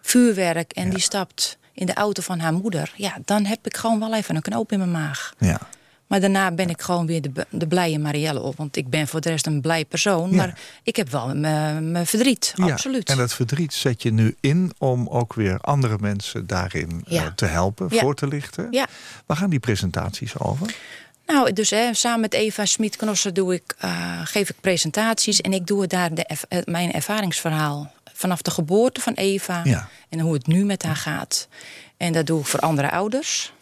[0.01, 0.89] vuurwerk en Ja.
[0.91, 4.35] die stapt in de auto van haar moeder, ja, dan heb ik gewoon wel even
[4.35, 5.33] een knoop in mijn maag.
[5.39, 5.59] Ja.
[6.07, 8.57] Maar daarna ben ik gewoon weer de, de blije Marielle op.
[8.57, 10.29] Want ik ben voor de rest een blij persoon.
[10.29, 10.35] Ja.
[10.35, 13.09] Maar ik heb wel mijn verdriet, Ja, absoluut.
[13.09, 17.23] En dat verdriet zet je nu in om ook weer andere mensen daarin Ja.
[17.23, 18.67] eh, te helpen, voor te lichten.
[18.71, 18.87] Ja.
[19.25, 20.75] Waar gaan die presentaties over?
[21.25, 25.41] Nou, dus hè, samen met Eva Smit-Knossen doe ik, eh, geef ik presentaties.
[25.41, 27.93] En ik doe daar de, eh, mijn ervaringsverhaal.
[28.13, 29.63] Vanaf de geboorte van Eva.
[30.09, 31.47] En hoe het nu met haar gaat.
[31.97, 33.53] En dat doe ik voor andere ouders.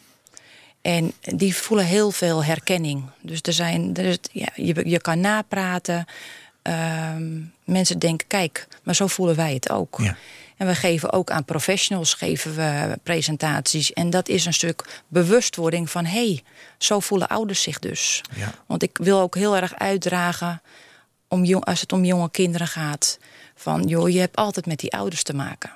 [0.83, 3.03] En die voelen heel veel herkenning.
[3.21, 6.05] Dus er zijn, er is, ja, je, je kan napraten.
[6.61, 9.97] Ehm, mensen denken, kijk, maar zo voelen wij het ook.
[10.01, 10.15] Ja.
[10.57, 13.93] En we geven ook aan professionals geven we presentaties.
[13.93, 16.05] En dat is een stuk bewustwording van...
[16.05, 16.43] hé, hey,
[16.77, 18.21] zo voelen ouders zich dus.
[18.35, 18.53] Ja.
[18.65, 20.61] Want ik wil ook heel erg uitdragen...
[21.27, 23.19] Om jong, als het om jonge kinderen gaat...
[23.55, 25.71] van joh, je hebt altijd met die ouders te maken.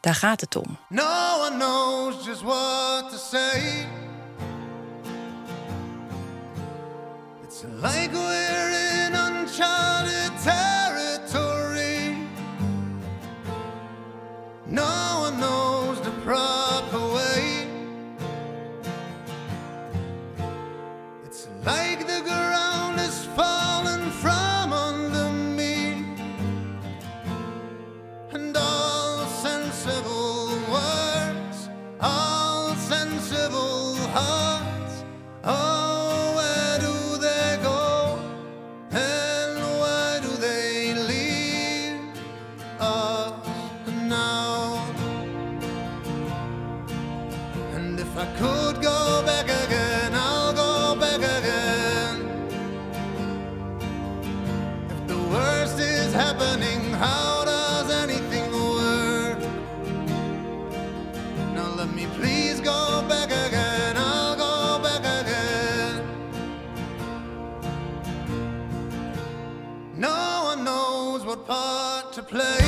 [0.00, 0.78] Daar gaat het om.
[0.88, 1.02] No
[1.46, 3.86] one knows just what to say.
[7.54, 8.70] It's like we're
[9.06, 12.16] in uncharted territory.
[14.66, 17.68] No one knows the proper way.
[21.24, 22.63] It's like the ground
[48.14, 52.30] if I could go back again, I'll go back again.
[54.88, 59.40] If the worst is happening, how does anything work?
[61.54, 66.06] Now let me please go back again, I'll go back again.
[69.96, 72.63] No one knows what part to play.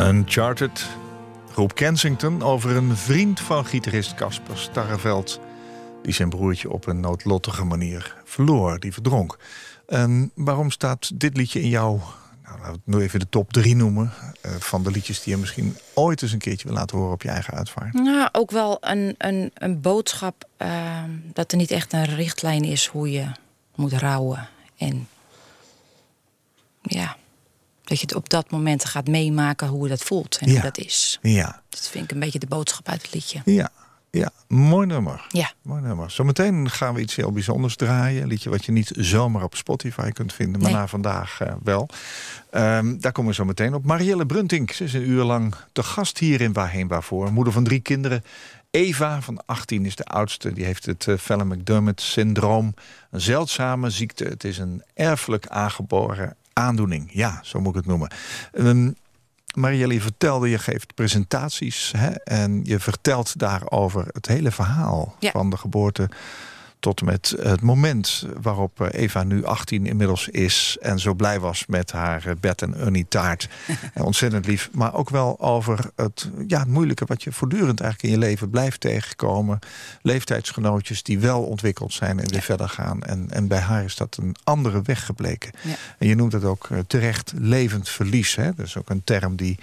[0.00, 0.86] Uncharted.
[1.52, 5.40] Groep Kensington over een vriend van gitarist Casper Starreveld...
[6.02, 9.38] die zijn broertje op een noodlottige manier verloor, die verdronk.
[9.86, 12.00] En waarom staat dit liedje in jouw...
[12.42, 14.12] Nou, laten we het nu even de top drie noemen...
[14.40, 17.22] eh, van de liedjes die je misschien ooit eens een keertje wil laten horen op
[17.22, 17.92] je eigen uitvaart?
[17.92, 22.86] Nou, ook wel een, een, een boodschap ehm, dat er niet echt een richtlijn is
[22.86, 23.26] hoe je
[23.74, 24.48] moet rouwen.
[24.76, 25.08] En
[26.82, 27.16] ja,
[27.88, 30.52] dat je het op dat moment gaat meemaken hoe dat voelt en Ja.
[30.52, 31.18] hoe dat is.
[31.22, 33.40] Ja, Dat vind ik een beetje de boodschap uit het liedje.
[33.44, 33.68] ja,
[34.10, 34.30] ja.
[34.48, 35.26] Mooi nummer.
[35.28, 35.52] Ja.
[35.62, 36.10] Mooi nummer.
[36.10, 38.22] Zometeen gaan we iets heel bijzonders draaien.
[38.22, 40.80] Een liedje wat je niet zomaar op Spotify kunt vinden, maar Nee.
[40.80, 41.88] na vandaag eh, wel.
[42.50, 43.84] Ehm, daar komen we zo meteen op.
[43.84, 47.32] Marielle Bruntink, ze is een uur lang te gast hier in Waarheen Waarvoor.
[47.32, 48.24] Moeder van drie kinderen.
[48.70, 50.52] Eva van 18 is de oudste.
[50.52, 52.74] Die heeft het uh, Fallon-McDermott-syndroom.
[53.10, 54.24] Een zeldzame ziekte.
[54.24, 57.08] Het is een erfelijk aangeboren aandoening.
[57.12, 58.10] Ja, zo moet ik het noemen.
[58.52, 58.96] Um,
[59.54, 65.30] Marielle, je vertelde, je geeft presentaties hè, en je vertelt daarover het hele verhaal Ja.
[65.30, 66.08] van de geboorte
[66.80, 71.66] tot met het moment waarop eh, Eva nu 18 inmiddels is en zo blij was
[71.66, 73.48] met haar eh, Bert en Ernie taart.
[73.94, 74.68] En ontzettend lief.
[74.72, 78.50] Maar ook wel over het, ja, het moeilijke wat je voortdurend eigenlijk in je leven
[78.50, 79.58] blijft tegenkomen.
[80.02, 83.02] Leeftijdsgenootjes die wel ontwikkeld zijn en weer verder gaan.
[83.02, 85.50] En, en bij haar is dat een andere weg gebleken.
[85.62, 85.74] Ja.
[85.98, 88.34] En je noemt het ook eh, terecht levend verlies.
[88.34, 88.54] Hè?
[88.54, 89.58] Dat is ook een term die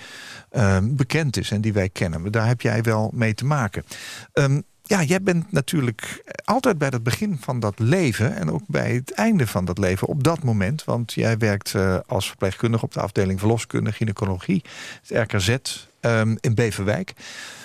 [0.49, 2.21] eh, bekend is en die wij kennen.
[2.21, 3.85] Maar daar heb jij wel mee te maken.
[4.33, 8.35] Ehm, ja, jij bent natuurlijk altijd bij het begin van dat leven...
[8.35, 10.83] en ook bij het einde van dat leven op dat moment.
[10.83, 14.63] Want jij werkt eh, als verpleegkundige op de afdeling verloskunde gynaecologie...
[15.07, 15.55] het RKZ
[15.99, 17.13] ehm, in Beverwijk.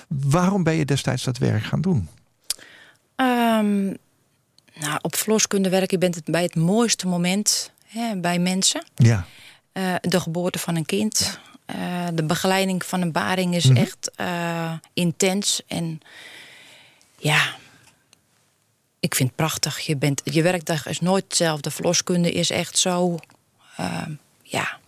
[0.09, 2.09] Waarom ben je destijds dat werk gaan doen?
[3.17, 3.85] Ehm,
[4.81, 8.85] nou, op verloskunde werken, je bent het bij het mooiste moment hè, bij mensen.
[8.95, 9.27] Ja,
[9.73, 11.39] Eh, de geboorte van een kind.
[11.67, 13.77] Eh, de begeleiding van een baring is Mhm.
[13.77, 14.11] echt
[14.93, 15.63] intens.
[15.67, 16.01] En
[17.21, 17.55] ja,
[19.01, 19.79] ik vind het prachtig.
[19.79, 21.71] Je, bent, je werkdag is nooit hetzelfde.
[21.71, 23.19] Verloskunde is echt zo,
[23.77, 24.03] eh,
[24.43, 24.79] ja,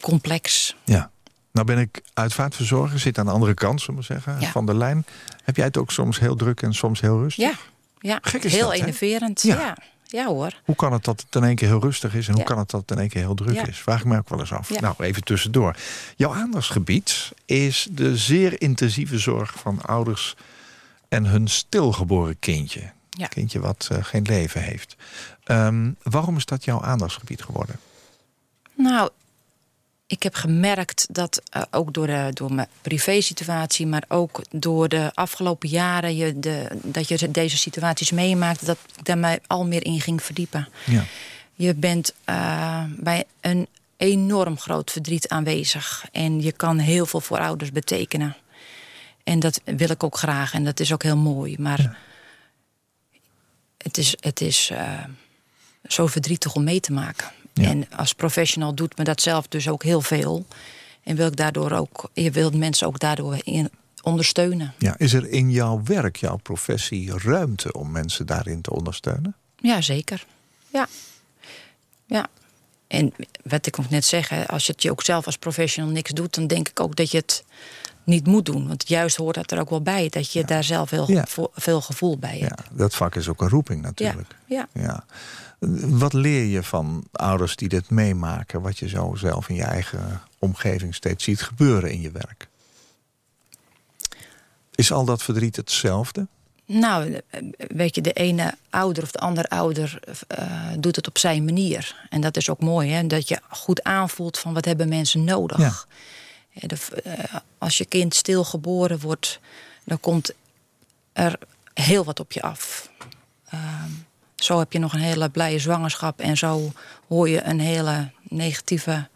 [0.00, 0.74] complex.
[0.84, 1.10] ja.
[1.52, 4.50] Nou ben ik uitvaartverzorger, zit aan de andere kant, zullen we zeggen, Ja.
[4.50, 5.06] van de lijn.
[5.44, 7.44] Heb jij het ook soms heel druk en soms heel rustig?
[7.44, 7.54] Ja,
[7.98, 8.18] ja.
[8.22, 9.42] Gek is heel dat, enerverend.
[9.42, 9.58] Ja.
[9.60, 9.76] Ja.
[10.06, 10.26] Ja.
[10.26, 10.52] hoor.
[10.64, 12.70] Hoe kan het dat het in één keer heel rustig is en hoe kan het
[12.70, 13.78] dat het in één keer heel druk is?
[13.78, 14.80] Vraag ik me ook wel eens af.
[14.80, 15.76] Nou, even tussendoor.
[16.16, 20.36] Jouw aandachtsgebied is de zeer intensieve zorg van ouders
[21.08, 22.90] en hun stilgeboren kindje.
[23.10, 23.26] Ja.
[23.26, 24.96] Kindje wat eh, geen leven heeft.
[25.44, 27.76] Ehm, waarom is dat jouw aandachtsgebied geworden?
[28.74, 29.10] Nou,
[30.06, 35.10] ik heb gemerkt dat eh, ook door, de, door mijn privésituatie, maar ook door de
[35.14, 39.84] afgelopen jaren, je de, dat je deze situaties meemaakt, dat ik daar mij al meer
[39.84, 40.68] in ging verdiepen.
[40.84, 41.04] Ja.
[41.54, 47.38] Je bent eh, bij een enorm groot verdriet aanwezig en je kan heel veel voor
[47.38, 48.36] ouders betekenen.
[49.28, 51.56] En dat wil ik ook graag en dat is ook heel mooi.
[51.58, 51.98] Maar
[53.76, 55.04] het is, het is eh,
[55.84, 57.30] zo verdrietig om mee te maken.
[57.52, 57.68] Ja.
[57.68, 60.46] En als professional doet me dat zelf dus ook heel veel.
[61.02, 63.70] En wil ik daardoor ook, je wilt mensen ook daardoor in,
[64.02, 64.74] ondersteunen.
[64.78, 69.36] Ja, is er in jouw werk, jouw professie, ruimte om mensen daarin te ondersteunen?
[69.56, 70.26] Ja, zeker.
[70.72, 70.88] Ja.
[72.06, 72.26] Ja.
[72.86, 76.10] En wat ik ook net zeg, als je het je ook zelf als professional niks
[76.10, 77.44] doet, dan denk ik ook dat je het
[78.08, 78.68] niet moet doen.
[78.68, 81.24] Want juist hoort dat er ook wel bij, dat je daar zelf heel Ja.
[81.54, 82.62] veel gevoel bij Ja, hebt.
[82.72, 84.34] dat vak is ook een roeping natuurlijk.
[84.46, 84.68] Ja.
[84.72, 85.04] Ja.
[85.86, 90.20] Wat leer je van ouders die dit meemaken, wat je zo zelf in je eigen
[90.38, 92.48] omgeving steeds ziet gebeuren in je werk?
[94.74, 96.26] Is al dat verdriet hetzelfde?
[96.66, 97.20] Nou,
[97.56, 100.46] weet je, de ene ouder of de andere ouder eh,
[100.78, 102.06] doet het op zijn manier.
[102.10, 103.06] En dat is ook mooi, hè?
[103.06, 105.58] dat je goed aanvoelt van wat hebben mensen nodig.
[105.58, 105.72] Ja.
[106.66, 109.40] De- eh, als je kind stilgeboren wordt,
[109.84, 110.32] dan komt
[111.12, 111.38] er
[111.74, 112.90] heel wat op je af.
[113.48, 113.90] Ehm,
[114.36, 116.72] zo heb je nog een hele blije zwangerschap en zo
[117.08, 119.08] hoor je een hele negatieve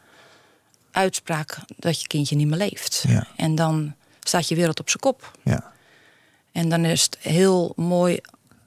[0.91, 3.05] uitspraak dat je kindje niet meer leeft.
[3.09, 3.27] Ja.
[3.37, 5.31] En dan staat je wereld op zijn kop.
[5.45, 5.73] Ja.
[6.53, 8.21] En dan is het heel mooi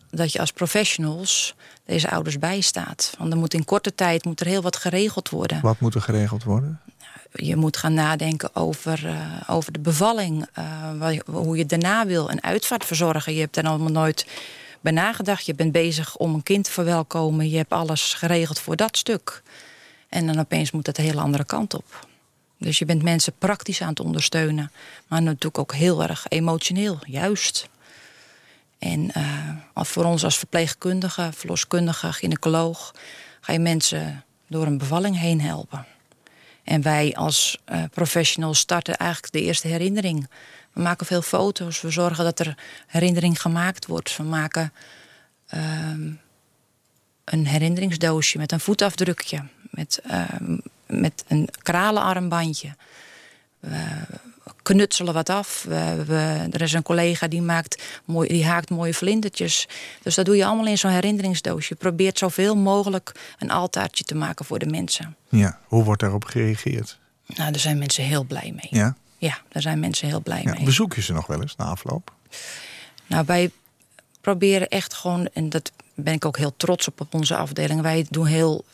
[0.09, 1.55] dat je als professionals
[1.85, 3.13] deze ouders bijstaat.
[3.17, 5.61] Want er moet in korte tijd moet er heel wat geregeld worden.
[5.61, 6.81] Wat moet er geregeld worden?
[7.35, 10.47] Je moet gaan nadenken over, eh, over de bevalling.
[10.53, 12.29] eh, hoe je daarna wil.
[12.29, 13.33] Een uitvaart verzorgen.
[13.33, 14.25] Je hebt daar allemaal nooit
[14.81, 15.45] bij nagedacht.
[15.45, 17.49] Je bent bezig om een kind te verwelkomen.
[17.49, 19.41] Je hebt alles geregeld voor dat stuk.
[20.09, 22.07] En dan opeens moet het een hele andere kant op.
[22.57, 24.71] Dus je bent mensen praktisch aan het ondersteunen.
[25.07, 27.69] Maar natuurlijk ook heel erg emotioneel, juist.
[28.79, 32.93] En eh, voor ons als verpleegkundige, verloskundige, gynaecoloog...
[33.41, 35.85] ga je mensen door een bevalling heen helpen.
[36.65, 40.29] En wij als eh, professionals starten eigenlijk de eerste herinnering.
[40.73, 42.57] We maken veel foto's, we zorgen dat er
[42.87, 44.17] herinnering gemaakt wordt.
[44.17, 44.73] We maken
[45.47, 46.11] ehm,
[47.23, 52.75] een herinneringsdoosje met een voetafdrukje, met, ehm, met een kralenarmbandje.
[54.65, 55.63] Knutselen wat af.
[55.67, 59.67] We, we- er is een collega die, maakt mooi, die haakt mooie vlindertjes.
[60.01, 61.73] Dus dat doe je allemaal in zo'n herinneringsdoosje.
[61.73, 65.15] Je probeert zoveel mogelijk een altaartje te maken voor de mensen.
[65.29, 65.59] Ja.
[65.67, 66.97] Hoe wordt daarop gereageerd?
[67.25, 68.67] Nou, daar zijn mensen heel blij mee.
[68.81, 68.95] Ja?
[69.17, 70.53] Ja, daar zijn mensen heel blij ja.
[70.53, 70.63] mee.
[70.63, 72.13] Bezoek je ze nog wel eens na afloop?
[73.07, 73.51] Nou, wij
[74.21, 77.81] proberen echt gewoon, en dat ben ik ook heel trots op op onze afdeling.
[77.81, 78.65] Wij doen heel,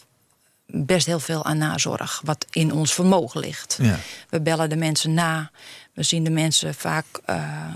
[0.65, 3.77] best heel veel aan nazorg, wat in ons vermogen ligt.
[3.81, 3.99] Ja.
[4.29, 5.51] We bellen de mensen na.
[5.93, 7.67] We zien de mensen vaak eh,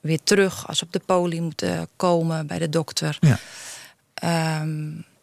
[0.00, 3.18] weer terug als ze op de poli moeten komen bij de dokter.
[3.20, 3.38] Ja.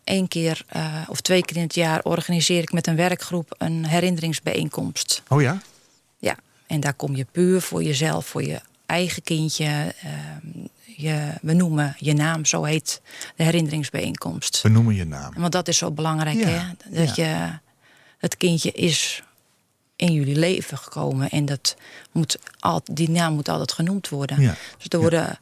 [0.04, 3.86] Eén keer eh, of twee keer in het jaar organiseer ik met een werkgroep een
[3.86, 5.22] herinneringsbijeenkomst.
[5.28, 5.62] Oh ja?
[6.20, 6.36] Ja,
[6.68, 9.94] en daar kom je puur voor jezelf, voor je eigen kindje.
[10.02, 10.68] ehm,
[10.98, 13.02] je, we noemen je naam, zo heet
[13.36, 14.62] de herinneringsbijeenkomst.
[14.62, 15.34] We noemen je naam.
[15.38, 16.64] Want dat is zo belangrijk, Ja, hè?
[17.06, 17.50] Dat je,
[18.18, 19.24] het kindje is
[19.96, 21.30] in jullie leven gekomen.
[21.30, 21.76] En dat
[22.12, 24.42] moet al, die naam moet altijd genoemd worden.
[24.42, 25.40] Ja, Dus er worden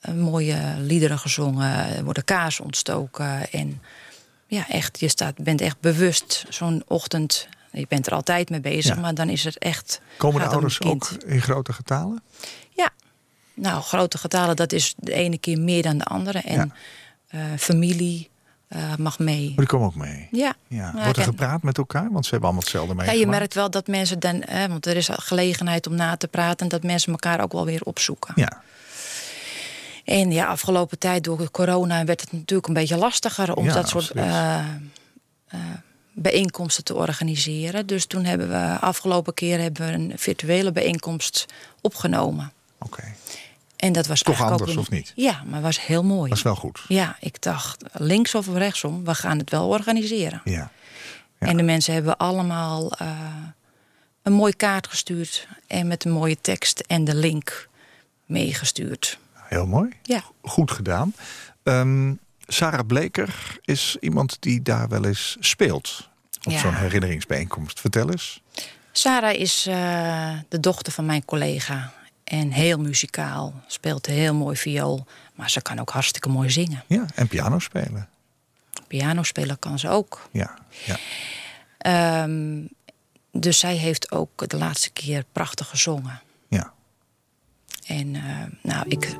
[0.00, 3.50] eh, mooie liederen gezongen, er worden kaarsen ontstoken.
[3.52, 3.82] En
[4.46, 7.48] ja, echt, je staat, bent echt bewust zo'n ochtend.
[7.72, 9.00] Je bent er altijd mee bezig, Ja.
[9.00, 10.00] maar dan is het echt.
[10.16, 12.22] Komen de ouders ook in grote getalen?
[12.70, 12.90] Ja,
[13.54, 16.38] nou, grote getalen, dat is de ene keer meer dan de andere.
[16.38, 16.72] En
[17.28, 18.30] eh, familie
[18.74, 19.46] eh, mag mee.
[19.46, 20.28] Maar die komen ook mee.
[20.30, 20.54] Ja.
[20.68, 20.92] Ja.
[20.94, 22.08] Ja, Wordt er gepraat met elkaar?
[22.10, 23.24] Want ze hebben allemaal hetzelfde Ja, meegemaakt.
[23.24, 26.58] je merkt wel dat mensen dan, hè, want er is gelegenheid om na te praten,
[26.58, 28.32] en dat mensen elkaar ook wel weer opzoeken.
[28.36, 28.62] Ja.
[30.04, 33.88] En ja, afgelopen tijd door corona werd het natuurlijk een beetje lastiger om Ja, dat
[33.88, 34.58] soort eh,
[35.46, 35.60] eh,
[36.12, 37.86] bijeenkomsten te organiseren.
[37.86, 41.46] Dus toen hebben we afgelopen keer hebben we een virtuele bijeenkomst
[41.80, 42.52] opgenomen.
[42.78, 43.02] Oké.
[43.84, 45.12] En dat was Toch anders, of niet?
[45.16, 46.32] Ja, maar was heel mooi.
[46.32, 46.80] Is wel goed.
[46.88, 50.40] Ja, ik dacht links of rechtsom, we gaan het wel organiseren.
[50.44, 50.70] Ja.
[51.40, 51.46] Ja.
[51.46, 53.08] En de mensen hebben allemaal eh,
[54.22, 57.68] een mooie kaart gestuurd en met een mooie tekst en de link
[58.26, 59.18] meegestuurd.
[59.34, 59.92] Heel mooi.
[60.02, 60.22] Ja.
[60.42, 61.14] Goed gedaan.
[61.62, 62.12] Ehm,
[62.46, 66.08] Sarah Bleker is iemand die daar wel eens speelt.
[66.44, 66.58] Op Ja.
[66.58, 67.80] zo'n herinneringsbijeenkomst.
[67.80, 68.40] Vertel eens.
[68.92, 71.92] Sarah is eh, de dochter van mijn collega
[72.24, 76.84] en heel muzikaal, speelt heel mooi viool, maar ze kan ook hartstikke mooi zingen.
[76.86, 78.08] Ja, en piano spelen.
[78.86, 80.28] Piano spelen kan ze ook.
[80.30, 80.58] Ja.
[80.84, 80.96] ja.
[81.78, 82.60] Ehm,
[83.32, 86.20] dus zij heeft ook de laatste keer prachtig gezongen.
[86.48, 86.72] ja.
[87.86, 88.22] En eh,
[88.62, 89.16] nou, ik,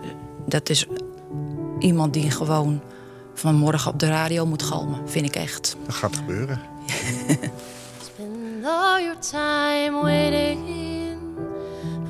[0.47, 0.87] dat is
[1.79, 2.83] iemand die gewoon
[3.35, 5.77] vanmorgen op de radio moet galmen, vind ik echt.
[5.87, 6.61] Dat gaat gebeuren.
[8.03, 10.94] Spend all your time waiting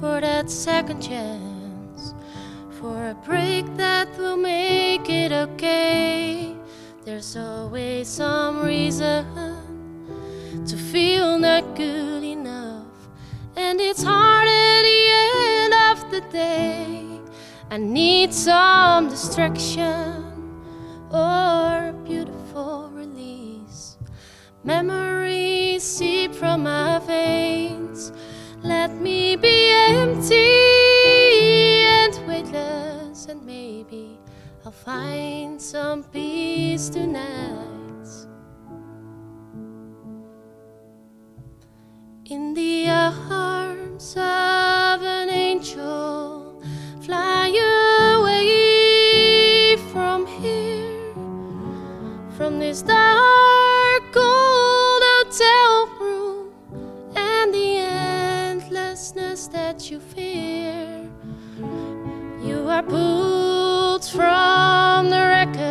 [0.04, 2.12] for that second chance,
[2.78, 6.54] for a break that will make it okay.
[7.06, 9.24] There's always some reason
[10.66, 13.08] to feel not good enough,
[13.56, 17.20] and it's hard at the end of the day
[17.70, 20.22] I need some distraction
[21.10, 23.96] or a beautiful release.
[24.64, 28.12] Memories seep from my veins.
[28.64, 30.36] Let me be empty
[31.84, 34.18] and weightless, and maybe
[34.64, 38.08] I'll find some peace tonight.
[42.30, 46.62] In the arms of an angel,
[47.02, 47.48] fly
[48.16, 51.12] away from here,
[52.34, 54.53] from this dark cold
[59.48, 61.08] that you fear.
[62.42, 65.63] You are pulled from the wreckage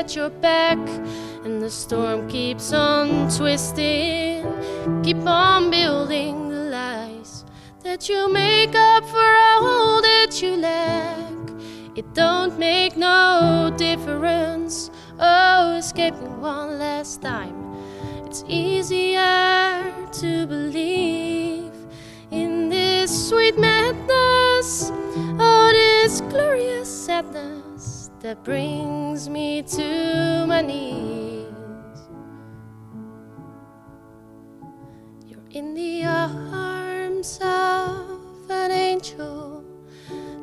[0.00, 0.78] at your back,
[1.44, 4.42] and the storm keeps on twisting.
[5.02, 7.44] Keep on building the lies
[7.82, 11.34] that you make up for all that you lack.
[11.96, 14.90] It don't make no difference.
[15.18, 17.54] Oh, escaping one last time.
[18.24, 21.74] It's easier to believe
[22.30, 24.90] in this sweet madness.
[25.38, 27.69] Oh, this glorious sadness
[28.20, 31.46] that brings me to my knees.
[35.26, 39.64] You're in the arms of an angel.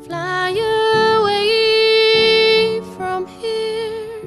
[0.05, 0.49] Fly
[1.19, 4.21] away from here,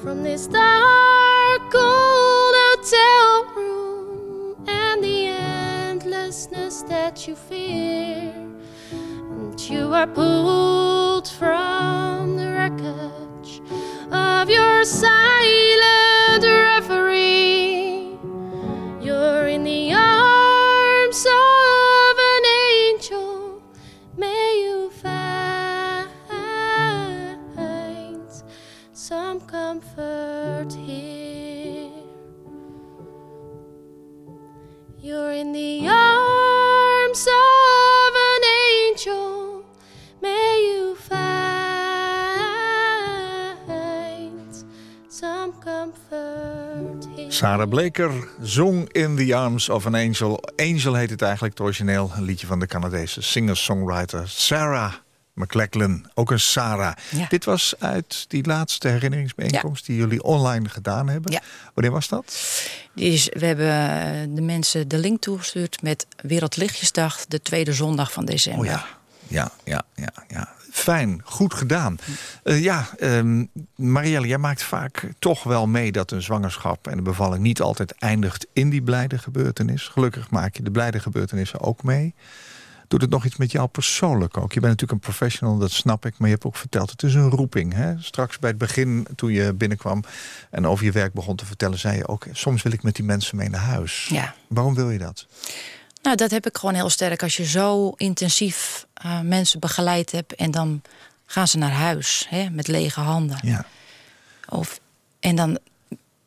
[0.00, 8.32] from this dark cold hotel room and the endlessness that you fear.
[9.50, 13.60] And you are pulled from the wreckage
[14.12, 15.99] of your silent
[47.40, 50.44] Sarah Bleker zong In the Arms of an Angel.
[50.56, 52.10] Angel heet het eigenlijk, het origineel.
[52.14, 54.92] Een liedje van de Canadese singer-songwriter Sarah
[55.34, 56.10] McLachlan.
[56.14, 56.96] Ook een Sarah.
[57.10, 57.26] Ja.
[57.28, 59.86] Dit was uit die laatste herinneringsbijeenkomst...
[59.86, 61.32] die jullie online gedaan hebben.
[61.32, 61.40] Ja.
[61.74, 62.24] Wanneer was dat?
[62.94, 68.24] Dus we hebben eh, de mensen de link toegestuurd met Wereldlichtjesdag, de tweede zondag van
[68.24, 68.60] december.
[68.60, 68.86] Oh ja,
[69.28, 70.12] ja, ja, ja.
[70.28, 70.48] ja.
[70.70, 71.98] Fijn, goed gedaan.
[72.42, 73.44] Eh, ja, ehm,
[73.74, 77.92] Marielle, jij maakt vaak toch wel mee dat een zwangerschap en een bevalling niet altijd
[77.92, 79.88] eindigt in die blijde gebeurtenis.
[79.88, 82.14] Gelukkig maak je de blijde gebeurtenissen ook mee.
[82.88, 84.52] Doet het nog iets met jou persoonlijk ook?
[84.52, 86.18] Je bent natuurlijk een professional, dat snap ik.
[86.18, 87.74] Maar je hebt ook verteld, het is een roeping.
[87.74, 87.94] Hè?
[87.98, 90.02] Straks bij het begin, toen je binnenkwam
[90.50, 91.78] en over je werk begon te vertellen...
[91.78, 94.06] zei je ook, soms wil ik met die mensen mee naar huis.
[94.10, 94.34] Ja.
[94.48, 95.26] Waarom wil je dat?
[96.02, 97.22] Nou, dat heb ik gewoon heel sterk.
[97.22, 100.82] Als je zo intensief eh, mensen begeleid hebt en dan
[101.26, 103.38] gaan ze naar huis hè, met lege handen.
[103.42, 103.64] Ja,
[104.48, 104.80] Of,
[105.20, 105.58] en dan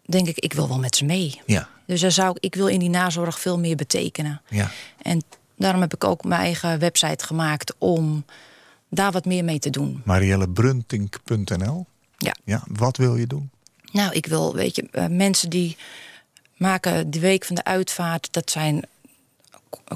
[0.05, 1.41] denk ik, ik wil wel met ze mee.
[1.45, 4.41] ja, Dus daar zou ik, ik wil in die nazorg veel meer betekenen.
[4.49, 4.71] ja.
[5.01, 5.21] En
[5.57, 8.25] daarom heb ik ook mijn eigen website gemaakt om
[8.89, 10.01] daar wat meer mee te doen.
[10.05, 11.85] mariellebrunting.nl
[12.17, 12.35] Ja.
[12.43, 13.49] Ja, wat wil je doen?
[13.91, 15.77] Nou, ik wil, weet je, eh, mensen die
[16.57, 18.83] maken de week van de uitvaart, dat zijn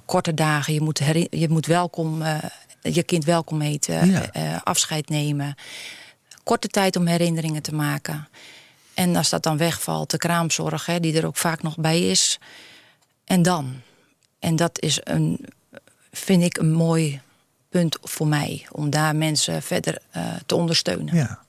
[0.06, 0.74] korte dagen.
[0.74, 2.38] Je moet, je moet welkom, eh,
[2.82, 4.32] je kind welkom heten, Ja.
[4.32, 5.56] eh, afscheid nemen.
[6.44, 8.28] Korte tijd om herinneringen te maken.
[8.94, 12.40] En als dat dan wegvalt, de kraamzorg, hè, die er ook vaak nog bij is.
[13.26, 13.82] En dan.
[14.40, 15.46] En dat is een,
[16.12, 17.22] vind ik een mooi
[17.70, 18.66] punt voor mij.
[18.72, 21.16] Om daar mensen verder eh, te ondersteunen.
[21.16, 21.40] Ja.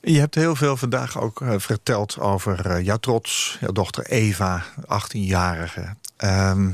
[0.00, 5.94] Je hebt heel veel vandaag ook verteld over jouw trots, jouw dochter Eva, 18-jarige.
[6.16, 6.70] Ehm,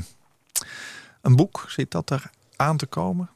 [1.21, 3.29] een boek, zit dat er aan te komen?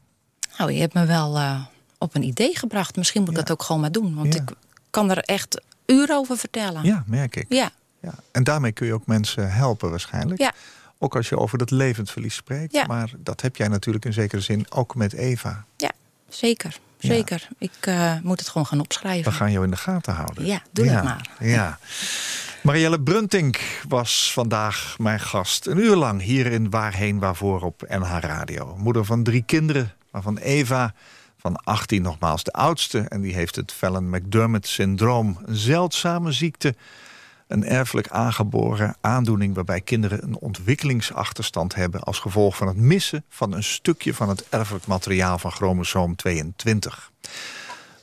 [0.58, 1.62] Nou, je hebt me wel eh,
[1.98, 2.96] op een idee gebracht.
[2.96, 3.42] Misschien moet ik Ja.
[3.44, 4.16] dat ook gewoon maar doen.
[4.16, 4.42] Want Ja.
[4.42, 4.52] ik
[4.90, 6.84] kan er echt uren over vertellen.
[6.84, 7.46] Ja, merk ik.
[7.50, 7.70] Ja,
[8.00, 8.14] Ja.
[8.32, 10.40] En daarmee kun je ook mensen helpen waarschijnlijk.
[10.42, 10.52] Ja.
[11.00, 12.74] Ook als je over dat levensverlies spreekt.
[12.74, 12.86] Ja.
[12.86, 15.66] Maar dat heb jij natuurlijk in zekere zin ook met Eva.
[15.78, 15.92] ja
[16.30, 16.80] zeker.
[16.98, 17.48] zeker.
[17.58, 19.32] Ik eh, moet het gewoon gaan opschrijven.
[19.32, 20.46] We gaan jou in de gaten houden.
[20.46, 21.30] Ja, doe dat maar.
[21.40, 21.78] Ja.
[22.64, 25.66] Marielle Bruntink was vandaag mijn gast.
[25.66, 28.76] Een uur lang hier in Waarheen Waarvoor op NH Radio.
[28.78, 30.94] Moeder van drie kinderen, waarvan Eva
[31.38, 33.00] van 18 nogmaals de oudste.
[33.00, 35.40] En die heeft het Fallon-McDermott-syndroom.
[35.46, 36.76] Een zeldzame ziekte.
[37.48, 42.02] Een erfelijk aangeboren aandoening waarbij kinderen een ontwikkelingsachterstand hebben...
[42.02, 47.12] als gevolg van het missen van een stukje van het erfelijk materiaal van chromosoom 22.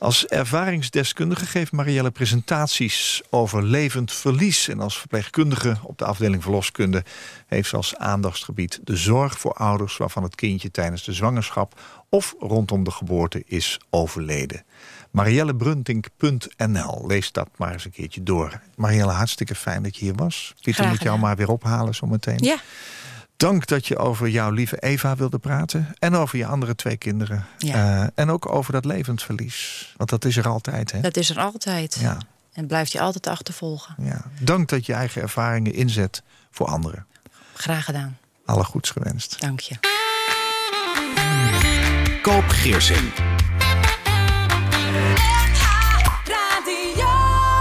[0.01, 4.67] Als ervaringsdeskundige geeft Marielle presentaties over levend verlies.
[4.67, 7.03] En als verpleegkundige op de afdeling verloskunde
[7.47, 11.79] heeft ze als aandachtsgebied de zorg voor ouders waarvan het kindje tijdens de zwangerschap
[12.09, 14.63] of rondom de geboorte is overleden.
[15.11, 17.07] Mariellebrunting.nl.
[17.07, 18.61] Lees dat maar eens een keertje door.
[18.75, 20.53] Marielle, hartstikke fijn dat je hier was.
[20.61, 22.39] Pieter moet jou maar weer ophalen zometeen.
[22.39, 22.57] Ja,
[23.41, 25.95] Dank dat je over jouw lieve Eva wilde praten.
[25.99, 27.45] En over je andere twee kinderen.
[27.57, 28.01] Ja.
[28.03, 29.93] Eh, en ook over dat levensverlies.
[29.97, 30.99] Want dat is er altijd, hè?
[31.01, 31.97] dat is er altijd.
[31.99, 32.17] Ja,
[32.53, 33.95] En blijft je altijd achtervolgen.
[33.99, 34.21] ja.
[34.39, 37.05] Dank dat je eigen ervaringen inzet voor anderen.
[37.53, 38.17] Graag gedaan.
[38.45, 39.39] Alle goeds gewenst.
[39.39, 39.75] Dank je.
[42.21, 43.11] Koop Geersing.